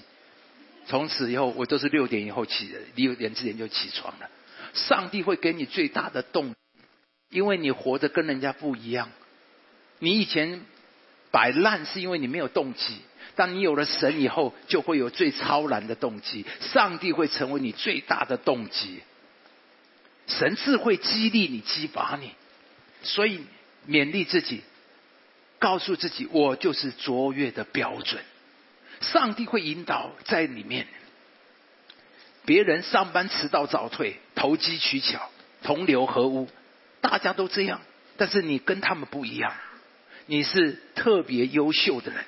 [0.86, 4.28] 从此以后，我都是六点以后起的，六点之前就起床了。
[4.74, 6.54] 上帝会给你最大的动，
[7.30, 9.10] 因为你活得跟人家不一样。
[10.00, 10.60] 你以前
[11.30, 12.98] 摆烂是因为你没有动机。
[13.36, 16.44] 当你有了神以后，就会有最超然的动机。
[16.60, 19.00] 上帝会成为你最大的动机。
[20.26, 22.32] 神智会激励你、激发你，
[23.02, 23.40] 所以
[23.88, 24.62] 勉励自己，
[25.58, 28.22] 告诉自己：我就是卓越的标准。
[29.00, 30.86] 上帝会引导在里面。
[32.46, 35.30] 别人上班迟到早退、投机取巧、
[35.62, 36.48] 同流合污，
[37.00, 37.80] 大家都这样，
[38.16, 39.54] 但是你跟他们不一样，
[40.26, 42.24] 你是特别优秀的人。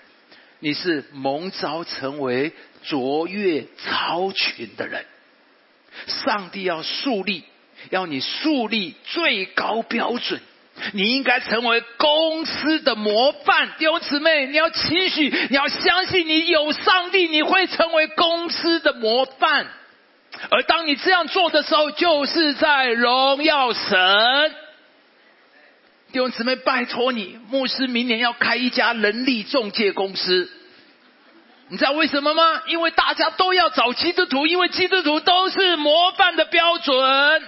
[0.61, 5.05] 你是蒙召成为卓越超群的人，
[6.07, 7.45] 上帝要树立，
[7.90, 10.40] 要你树立最高标准。
[10.93, 19.67] 你应该成为公司的模范，弟兄姊妹，你要期许，你要相信，你有上帝，你会成为公司的模范。
[20.51, 24.55] 而当你这样做的时候，就是在荣耀神。
[26.12, 30.51] 弟兄姊妹，拜托你，牧师明年要开一家人力中介公司。
[31.69, 32.62] 你知道为什么吗？
[32.69, 37.43] 因为大家都要找基督徒，因为基督徒都是模范的标准，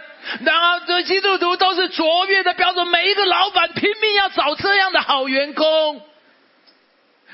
[0.45, 2.87] 然后这基督徒都是卓越的标准。
[2.89, 6.03] 每一个老板拼命要找这样的好员工，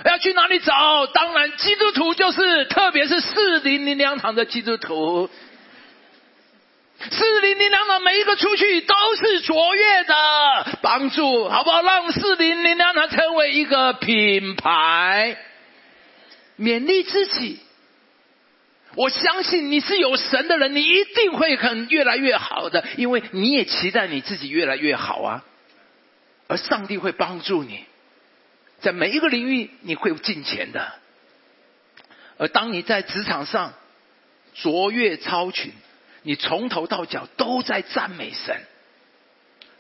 [0.05, 1.07] 要去哪里找？
[1.07, 5.29] 当然，基督徒就是，特别是四零零两场的基督徒。
[7.11, 10.15] 四零零两场每一个出去都是卓越的
[10.81, 11.83] 帮助，好不好？
[11.83, 15.37] 让四零零两场成为一个品牌。
[16.57, 17.59] 勉励自己，
[18.97, 25.45] 我相信你是有神的人，你一定会很越来越好的，因为你也期待你自己越来越好啊。
[26.47, 27.85] 而上帝会帮助你，
[28.81, 30.93] 在每一个领域你会进钱的。
[32.37, 33.73] 而当你在职场上
[34.55, 35.73] 卓越超群，
[36.23, 38.61] 你从头到脚都在赞美神，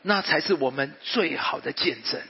[0.03, 2.21] 那才是我们最好的见证。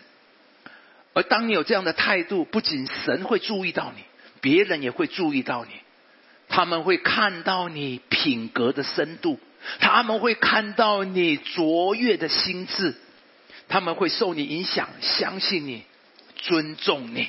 [1.12, 4.03] 而当你有这样的态度，不仅神会注意到你。
[4.40, 5.70] 别人也会注意到你，
[6.48, 9.38] 他们会看到你品格的深度，
[9.80, 12.94] 他们会看到你卓越的心智，
[13.68, 15.85] 他们会受你影响，相信你，
[16.36, 17.28] 尊重你。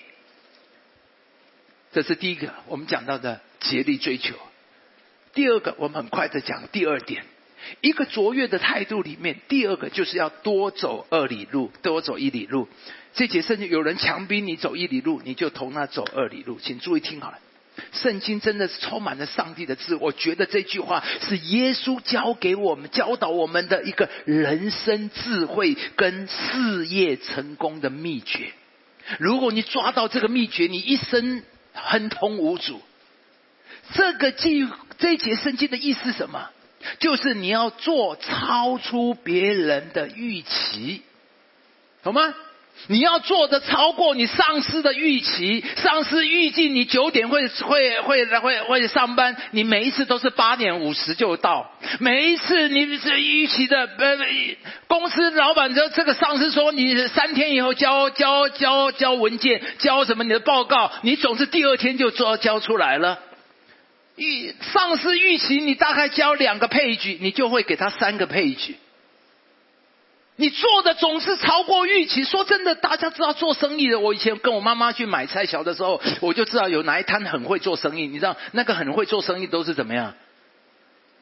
[1.91, 4.35] 这是第一个，我们讲到的竭力追求。
[5.33, 7.25] 第二个，我们很快的讲第二点，
[7.81, 12.67] 一个卓越的态度里面，第二个就是要多走二里路，多走一里路。
[13.13, 16.59] 这节圣经有人强逼你走一里路，你就同他走二里路。
[16.61, 17.39] 请注意听好了，
[17.91, 19.95] 圣经真的是充满了上帝的字。
[19.95, 28.51] 我觉得这句话是耶稣教给我们、教导我们的一个人生智慧跟事业成功的秘诀。
[29.19, 32.81] 如果你抓到这个秘诀，你一生亨通无阻。
[33.93, 34.67] 这个记
[34.97, 36.49] 这节圣经的意思是什么？
[36.99, 41.01] 就是你要做超出别人的预期，
[42.03, 42.21] 懂吗？
[42.87, 54.17] 你要做的超过你上司的预期，上司预计你九点会会会会会上班，你每一次都是八点五十就到，每一次你是预期的呃
[54.87, 63.19] 公司老板这这个上司说你三天以后交交交交文件交什么你的报告，你总是第二天就做交出来了。
[64.15, 68.75] 预上司预期你大概交两个配局，你就会给他三个配局。
[70.37, 72.23] 你做的总是超过预期。
[72.25, 73.99] 说真的，大家知道做生意的。
[73.99, 78.07] 我以前跟我妈妈去买菜小的时候，我就知道有哪一摊很会做生意。
[78.07, 80.13] 你知道那个很会做生意都是怎么样？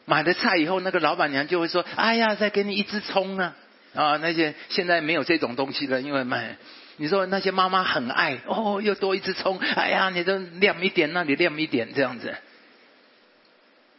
[0.06, 3.56] 买了菜以后，那个老板娘就会说：“哎呀，再给你一只葱啊！”
[3.94, 6.58] 啊，那些现在没有这种东西了，因为买。
[6.98, 9.60] 你说那些妈妈很爱哦，又多一只葱。
[9.60, 12.36] 哎呀，你都亮一点，那里亮一点，这样子。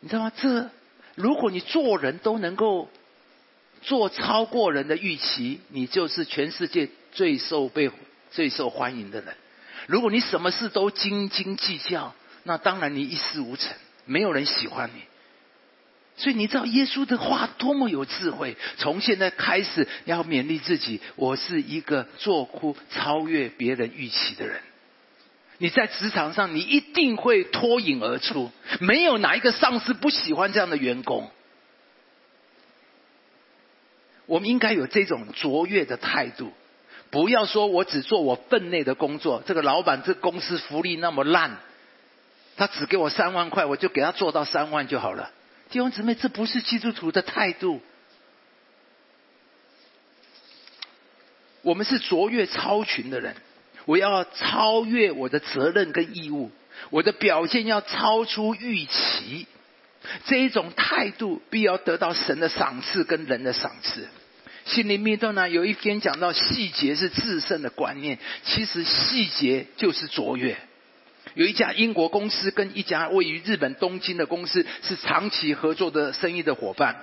[0.00, 0.32] 你知道吗？
[0.36, 0.70] 这
[1.14, 2.90] 如果你做人都能够。
[3.84, 7.90] 做超过人的预期，你就是全世界最受被
[8.30, 9.34] 最受欢迎的人。
[9.86, 13.72] 如果你什么事都斤斤计较，那当然你一事无成，
[14.06, 15.02] 没有人喜欢你。
[16.16, 18.56] 所以你知道耶稣的话多么有智慧。
[18.78, 24.60] 从现在开始要勉励自己，我是一个做哭超越别人预期的人。
[25.58, 28.50] 你在职场上，你一定会脱颖而出。
[28.80, 31.30] 没有哪一个上司不喜欢这样的员工。
[34.26, 36.52] 我们应该有这种卓越的态度，
[37.10, 39.42] 不要说我只做我分内的工作。
[39.46, 41.58] 这个老板这公司福利那么烂，
[42.56, 45.30] 他只给我三万块，我就给他做到三万就好了。
[45.70, 47.80] 弟兄姊妹，这不是基督徒的态度。
[51.62, 53.34] 我们是卓越超群的人，
[53.86, 56.50] 我要超越我的责任跟义务，
[56.90, 59.46] 我的表现要超出预期。
[60.26, 64.08] 这一种态度必要得到神的赏赐跟人的赏赐。
[64.64, 70.56] 心灵密顿呢，有一篇讲到细节是制胜的观念，其实细节就是卓越。
[71.34, 76.96] 有一家英国公司跟一家位于日本东京的公司是长期合作的生意的伙伴。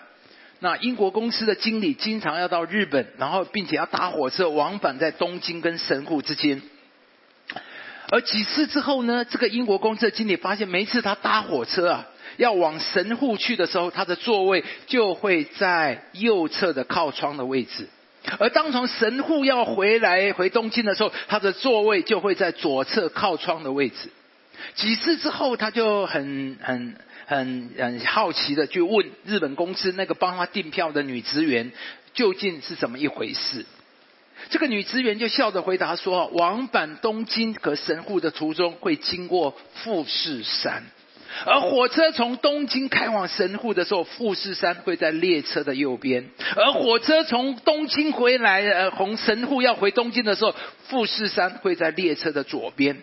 [0.59, 6.61] 那英国公司的经理经常要到日本，然后并且要搭火车往返在东京跟神户之间。
[8.09, 12.07] 而几次之后呢，这个英国公司的经理发现，每一次他搭火车啊。
[12.37, 17.85] 要往神户去的时候，他的座位就会在右侧的靠窗的位置；
[18.39, 24.09] 而当从神户要回来回东京的时候，他的座位就会在左侧靠窗的位置。
[24.75, 31.71] 几次之后，他就很很很很好奇的去问日本公司那个帮他订票的女职员，
[32.13, 33.65] 究竟是怎么一回事？
[34.49, 40.83] 这个女职员就笑着回答说：“往返东京和神户的途中会经过富士山。”
[41.45, 46.23] 而火车从东京开往神户的时候，富士山会在列车的右边；
[46.55, 50.55] 而火车从东京回来，呃，从神户要回东京的时候，
[50.87, 52.97] 富士山会在列车的左边。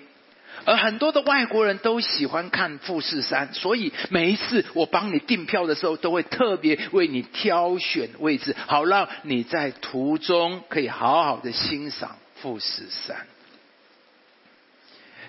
[0.64, 13.16] 而很多的外国人都喜欢看富士山，所以每一次我帮你订票的时候，都会特别为你挑选位置，好让你在途中可以好好的欣赏富士山。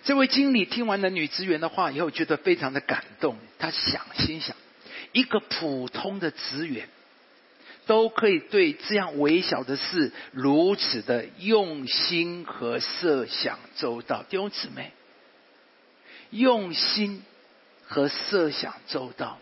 [0.04, 3.38] 这位经理听完了女职员的话以后，觉得非常的感动。
[3.58, 4.56] 他想，心想，
[5.12, 6.88] 一个普通的职员，
[7.86, 14.24] 都可以对这样微小的事如此的用心和设想周到。
[14.24, 14.92] 弟兄姊妹，
[16.30, 17.22] 用心
[17.84, 19.40] 和设想周到。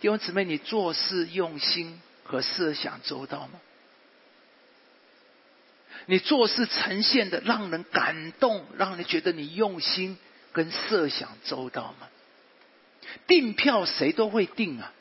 [0.00, 3.60] 弟兄姊妹，你做事用心和设想周到吗？
[6.06, 10.18] 你做事呈现的让人感动，让人觉得你用心
[10.52, 12.08] 跟设想周到吗？
[13.26, 14.92] 订票谁都会订啊，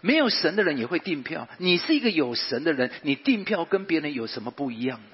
[0.00, 1.48] 没有神的人也会订票。
[1.58, 5.08] 你是一个有神的人，你订票跟别人有什么不一样呢？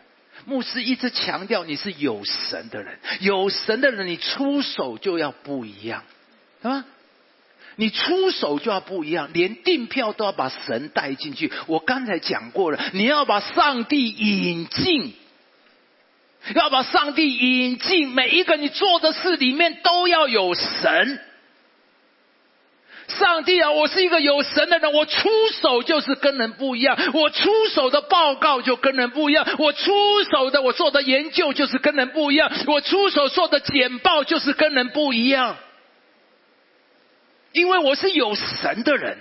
[0.47, 6.03] 牧师一直强调你是有神的人，有神的人你出手就要不一样，
[6.63, 6.85] 是吧？
[7.77, 11.51] 你出手就要不一样，连订票都要把神带进去。
[11.67, 15.15] 我刚才讲过了，你要把上帝引进，
[16.55, 21.21] 要把上帝引进每一个你做的事里面都要有神。
[23.09, 25.29] 上帝啊，我是一个有神的人，我出
[25.61, 29.91] 手就是跟人不一样，我出手的报告就跟人不一样，我出
[30.31, 35.57] 手的我做的研究就是跟人不一样，我出手做的简报就是跟人不一样。
[37.53, 39.19] 因为我是有神的人，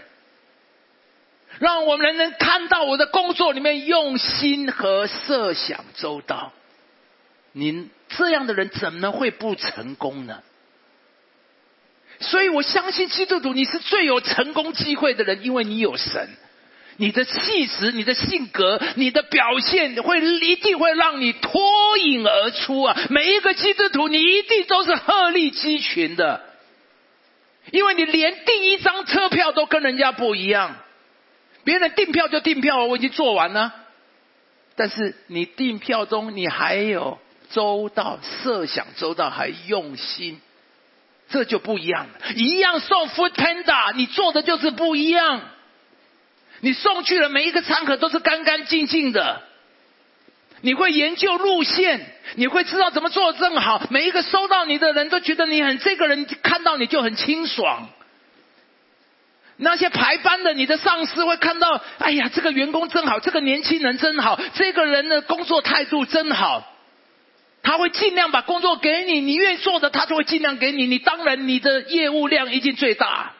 [1.59, 6.53] 让我们人能看到我的工作里面用心和设想周到。
[7.51, 10.43] 您这样的人怎么会不成功呢？
[12.19, 16.29] 所以我相信基督徒你是最有成功机会的人，因为你有神。
[16.97, 22.97] 你的气质、你的性格、你的表现，会一定会让你脱颖而出啊！
[23.09, 26.48] 每一个基督徒，你一定都是鹤立鸡群的，
[27.71, 30.75] 因为你连订一张车票都跟人家不一样。
[31.63, 33.73] 别人订票就订票，我已经做完了，
[34.75, 37.19] 但是你订票中你还有
[37.51, 40.39] 周到、设想周到，还用心，
[41.29, 42.33] 这就不一样了。
[42.35, 45.41] 一样送 Food Panda，你做的就是不一样。
[46.61, 49.43] 你送去了每一个餐盒都是干干净净的，
[50.61, 52.05] 你会研究路线，
[52.35, 53.81] 你会知道怎么做更好。
[53.89, 57.89] 每一个收到你的人都觉得你很，这个人看到你就很清爽。
[59.61, 66.65] 那些排班的，你的上司会看到，哎呀，这个员工真好，这个年轻人真好，这个人的工作态度真好，
[67.61, 70.87] 他会尽量把工作给你，你愿意做的，他就会尽量给你。
[70.87, 73.33] 你当然你的业务量一定最大。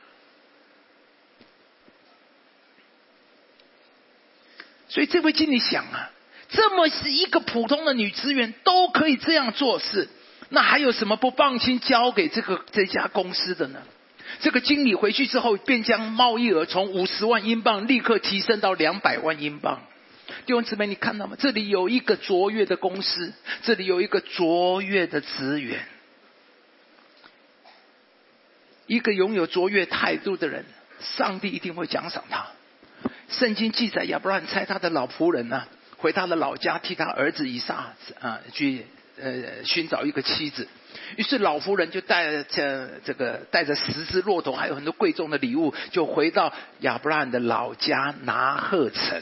[4.90, 6.10] 所以这位经理想啊，
[6.50, 10.10] 这么是一个普通的女职员都可以这样做事，
[10.50, 13.80] 那还有什么不放心交给这个这家公司的呢？
[14.42, 19.82] 这个经理回去之后，便将贸易额从五十万英镑立刻提升到两百万英镑。
[20.46, 21.36] 弟兄姊妹，你看到吗？
[21.40, 23.34] 这里有一个卓越的公司，
[23.64, 25.84] 这里有一个卓越的职员，
[28.86, 30.66] 一个拥有卓越态度的人，
[31.00, 32.48] 上帝一定会奖赏他。
[33.30, 35.66] 圣经记载，亚伯拉罕猜他的老仆人呢，
[36.00, 38.86] 回他的老家替他儿子以撒啊去
[39.22, 40.68] 呃寻找一个妻子。
[41.18, 42.44] 于是老夫人就带着
[43.04, 49.22] 这个带着十只骆驼，还有很多贵重的礼物，就回到亚伯拉罕的老家拿鹤城。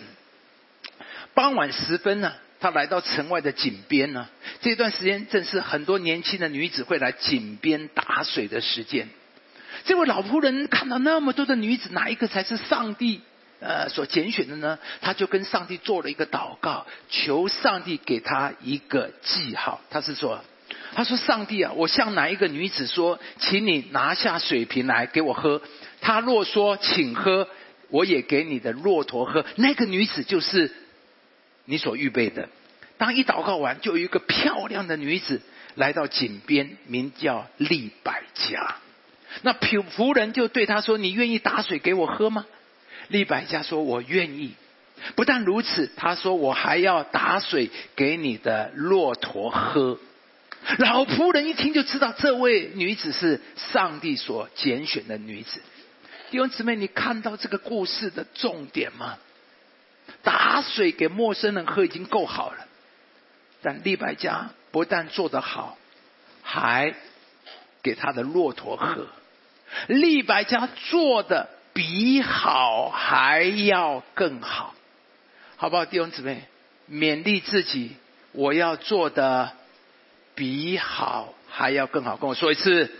[1.34, 4.28] 傍晚时分呢，他来到城外的井边呢。
[4.62, 9.10] 这段时间正是很多年轻的女子会来井边打水的时间。
[9.86, 13.22] 这位老仆人看到那么多的女子，哪一个才是上帝？
[13.60, 19.82] 呃，所拣选的呢，他就跟上帝做了一个祷告，求上帝给他一个记号。
[19.90, 20.44] 他是说，
[20.94, 25.62] 他说：“上帝啊，我向哪一个女子说，请你拿下水瓶来给我喝？
[26.02, 27.48] 他若说请喝，
[27.90, 29.44] 我也给你的骆驼喝。
[29.56, 30.72] 那个女子就是
[31.66, 32.50] 你所预备的。
[33.00, 35.42] 当一祷告完，就有一个漂亮的女子
[35.74, 38.76] 来到井边，名叫利百加。
[39.42, 42.46] 那仆仆人就对他说：你愿意打水给我喝吗？”
[43.08, 44.54] 利百加说：“我愿意。”
[45.16, 50.00] 不但如此，他说：“我还要打水给你的骆驼喝。”
[50.80, 55.62] 老仆人一听就知道，这位女子是上帝所拣选的女子。
[56.32, 59.18] 弟兄姊妹，你看到这个故事的重点吗？
[60.24, 62.66] 打水给陌生人喝已经够好了，
[63.62, 65.78] 但利百加不但做得好，
[66.42, 66.96] 还
[67.84, 69.08] 给他的骆驼喝。
[69.88, 71.50] 利百加做的。
[71.78, 74.74] 比好还要更好，
[75.58, 76.42] 好不好，弟兄姊妹？
[76.90, 77.96] 勉励自己，
[78.32, 79.52] 我要做的
[80.34, 82.18] 比好还要更好。
[82.18, 82.92] 跟我说一次，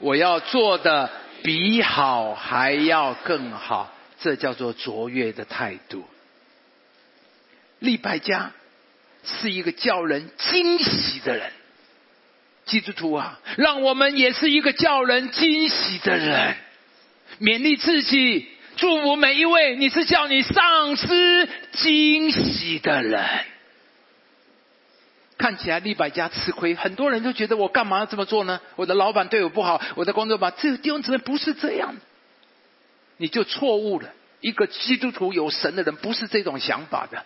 [0.00, 1.10] 我要做的
[1.42, 6.04] 比好还要更好，这叫做卓越的态度。
[7.78, 8.50] 利百家
[9.24, 11.50] 是一个叫人惊喜的人，
[12.66, 16.54] 基督徒啊，让我们也是一个叫人惊喜的人。
[17.40, 19.76] 勉励自己，祝福每一位。
[19.76, 23.24] 你是叫你丧失惊喜的人。
[25.36, 28.60] 看起来利百家吃亏，很多人都觉得我干嘛要这么做呢？
[28.74, 31.96] 我的老板对我不好，我的工作吧，这个弟兄姊妹不是这样，
[33.18, 34.10] 你就错误了。
[34.40, 37.24] 一个基督徒有神的人不是这种想法的。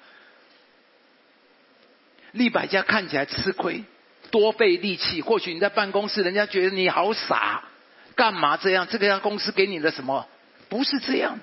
[2.33, 3.85] 利百家看起来吃亏，
[4.31, 5.23] 多费力气。
[5.23, 7.65] 或许你在办公室，人家觉得你好傻。
[8.13, 8.87] 干嘛这样？
[8.89, 10.27] 这个家公司给你的什么？
[10.69, 11.39] 不是这样，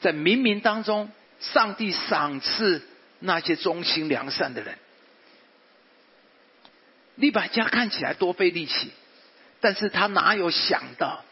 [0.00, 1.10] 在冥冥当中，
[1.40, 2.82] 上帝赏赐
[3.20, 4.76] 那些忠心良善的人。
[7.14, 8.90] 利百家看起来多费力气，
[9.60, 11.22] 但是他哪有想到？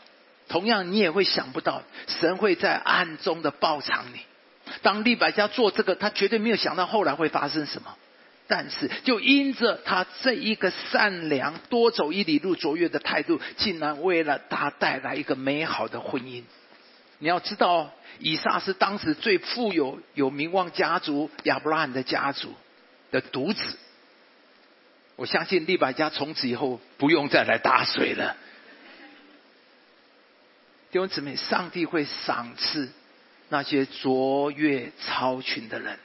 [0.48, 4.20] 同样，你也会想不到，神会在暗中的报偿你。
[4.82, 7.96] 当利百家做这个，他绝对没有想到后来会发生什么。
[8.46, 16.42] 但是，就因着他这一个善良、多走一里路、卓越的态度，竟然为了他带来一个美好的婚姻。
[17.20, 22.52] 你要知道，以撒是当时最富有、有名望家族亚伯拉罕的家族
[23.10, 23.78] 的独子。
[25.16, 28.36] 我相信利百加从此以后不用再来打水了。
[30.90, 32.92] 弟兄姊妹，上帝会赏赐
[33.48, 35.98] 那些卓越超群的人。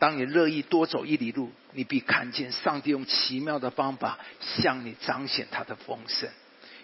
[0.00, 6.26] 当你乐意多走一里路，你必看见上帝用奇妙的方法向你彰显他的丰盛。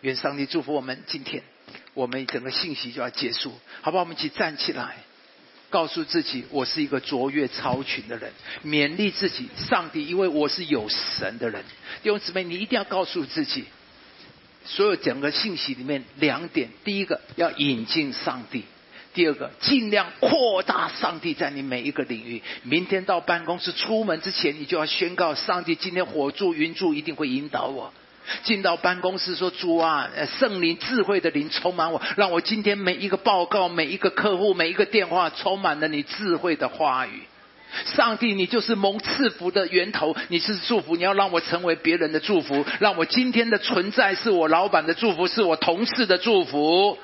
[0.03, 1.03] 愿上帝祝福我们。
[1.07, 1.43] 今天
[1.95, 4.03] 我们整个信息就要结束，好不好？
[4.03, 4.97] 我们一起站起来，
[5.71, 8.31] 告诉自己，我是一个卓越超群的人，
[8.63, 9.49] 勉励自己。
[9.57, 11.65] 上帝，因为我是有神的人。
[12.03, 13.65] 弟兄姊妹，你一定要告诉自己，
[14.67, 18.67] 所有整个信息里面两点：第一个，要引进上帝。
[19.17, 22.43] 第二个，尽量扩大上帝在你每一个领域。
[22.65, 27.91] 明天到办公室出门之前，你就要宣告：上帝今天火柱云柱一定会引导我。
[28.43, 37.23] 进到办公室说：主啊，圣灵智慧的灵充满我，让我今天每一个报告、每一个客户、每一个电话，充满了你智慧的话语。
[37.87, 46.99] 上帝，你就是蒙赐福的源头，你是祝福，你要让我成为别人的祝福，让我今天的存在是我老板的祝福，是我同事的祝福。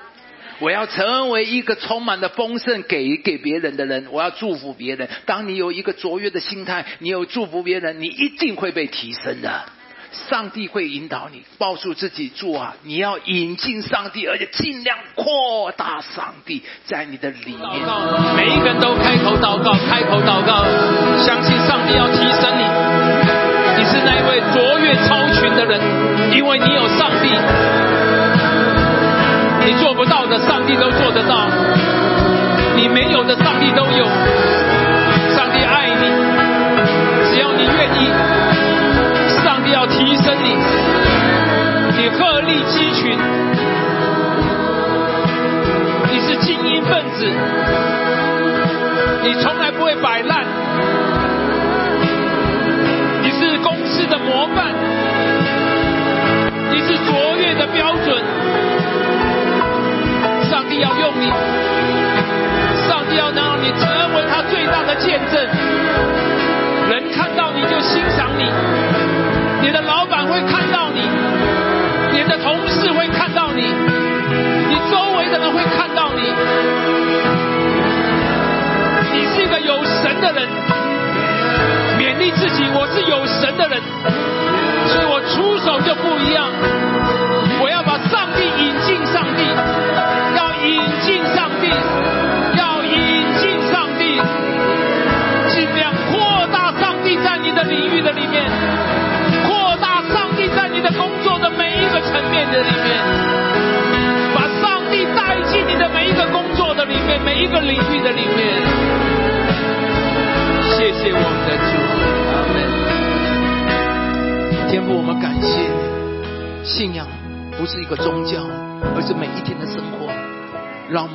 [0.63, 5.09] 我要成为一个充满了丰盛给给别人的人，我要祝福别人。
[5.27, 9.65] 当你有一个卓越的心态，你有祝福别人，你一定会被提升的。
[10.13, 12.77] 上帝会引导你，告诉自己做啊！
[12.85, 17.61] 你要引进上帝，而且尽量扩大上帝在你的里面。
[18.37, 20.65] 每一个人都开口祷告，开口祷告，
[21.27, 22.63] 相信上帝要提升你。
[23.79, 25.81] 你是那一位卓越超群的人，
[26.37, 27.92] 因为你有上帝。
[29.65, 31.47] 你做不到的，上帝都做得到；
[32.77, 34.05] 你没有的，上帝都有。
[35.35, 36.07] 上帝爱你，
[37.31, 38.11] 只要你愿意，
[39.45, 40.57] 上帝要提升你。
[41.97, 43.17] 你鹤立鸡群，
[46.11, 47.25] 你是精英分子，
[49.23, 50.45] 你从来不会摆烂，
[53.23, 54.75] 你是公司的模范，
[56.73, 58.42] 你是卓越的标准。
[60.83, 61.31] 要用你，
[62.89, 65.41] 上帝要让你成为他最大的见证。
[66.91, 68.51] 人看到你就欣赏你，
[69.63, 71.09] 你的老板会看到你，
[72.13, 76.23] 你的同事会看到你，你周围的人会看到你。
[79.13, 80.49] 你是一个有神的人，
[81.97, 83.81] 勉励自己，我是有神的人，
[84.89, 85.95] 所以我出手就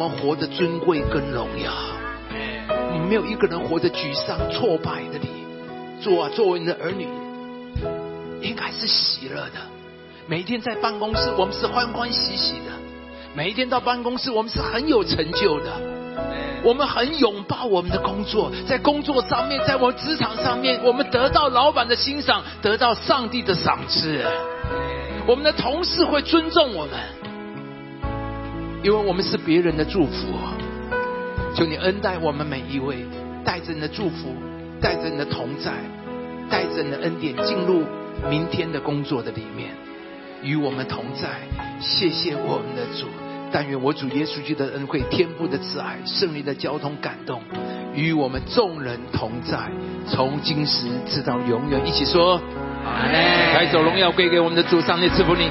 [0.10, 1.72] 活得尊贵跟荣耀。
[3.08, 5.18] 没有一个人活得沮丧、挫败的。
[5.22, 5.30] 你，
[6.01, 7.08] 做啊，作为你的儿女，
[8.41, 9.60] 应该是喜乐的。
[10.28, 12.72] 每一天在办公室，我们是欢欢喜喜的；
[13.34, 15.72] 每一天到办公室，我们是很有成就的。
[16.64, 24.22] 我们很拥抱我们的工作，在工作上面，在我们职场上面，我们得到老板的欣赏，得到上帝的赏赐。
[25.26, 26.93] 我们的同事会尊重我们。
[28.84, 30.28] 因为我们是别人的祝福，
[31.55, 33.05] 求你恩待我们每一位，
[33.43, 34.36] 带着你的祝福，
[34.80, 35.71] 带着你的同在，
[36.49, 37.84] 带着你的恩典进入
[38.30, 39.71] 明天的工作的里面，
[40.43, 41.28] 与我们同在。
[41.80, 43.07] 谢谢我们的主，
[43.51, 47.41] 但愿我主耶稣基督的恩惠、天父的慈爱、圣灵的交通感动，
[47.93, 49.57] 与我们众人同在，
[50.07, 51.82] 从今时直到永远。
[51.86, 52.39] 一起说，
[52.86, 53.13] 阿门。
[53.53, 55.45] 抬手荣耀归给我们的主，上帝赐福你。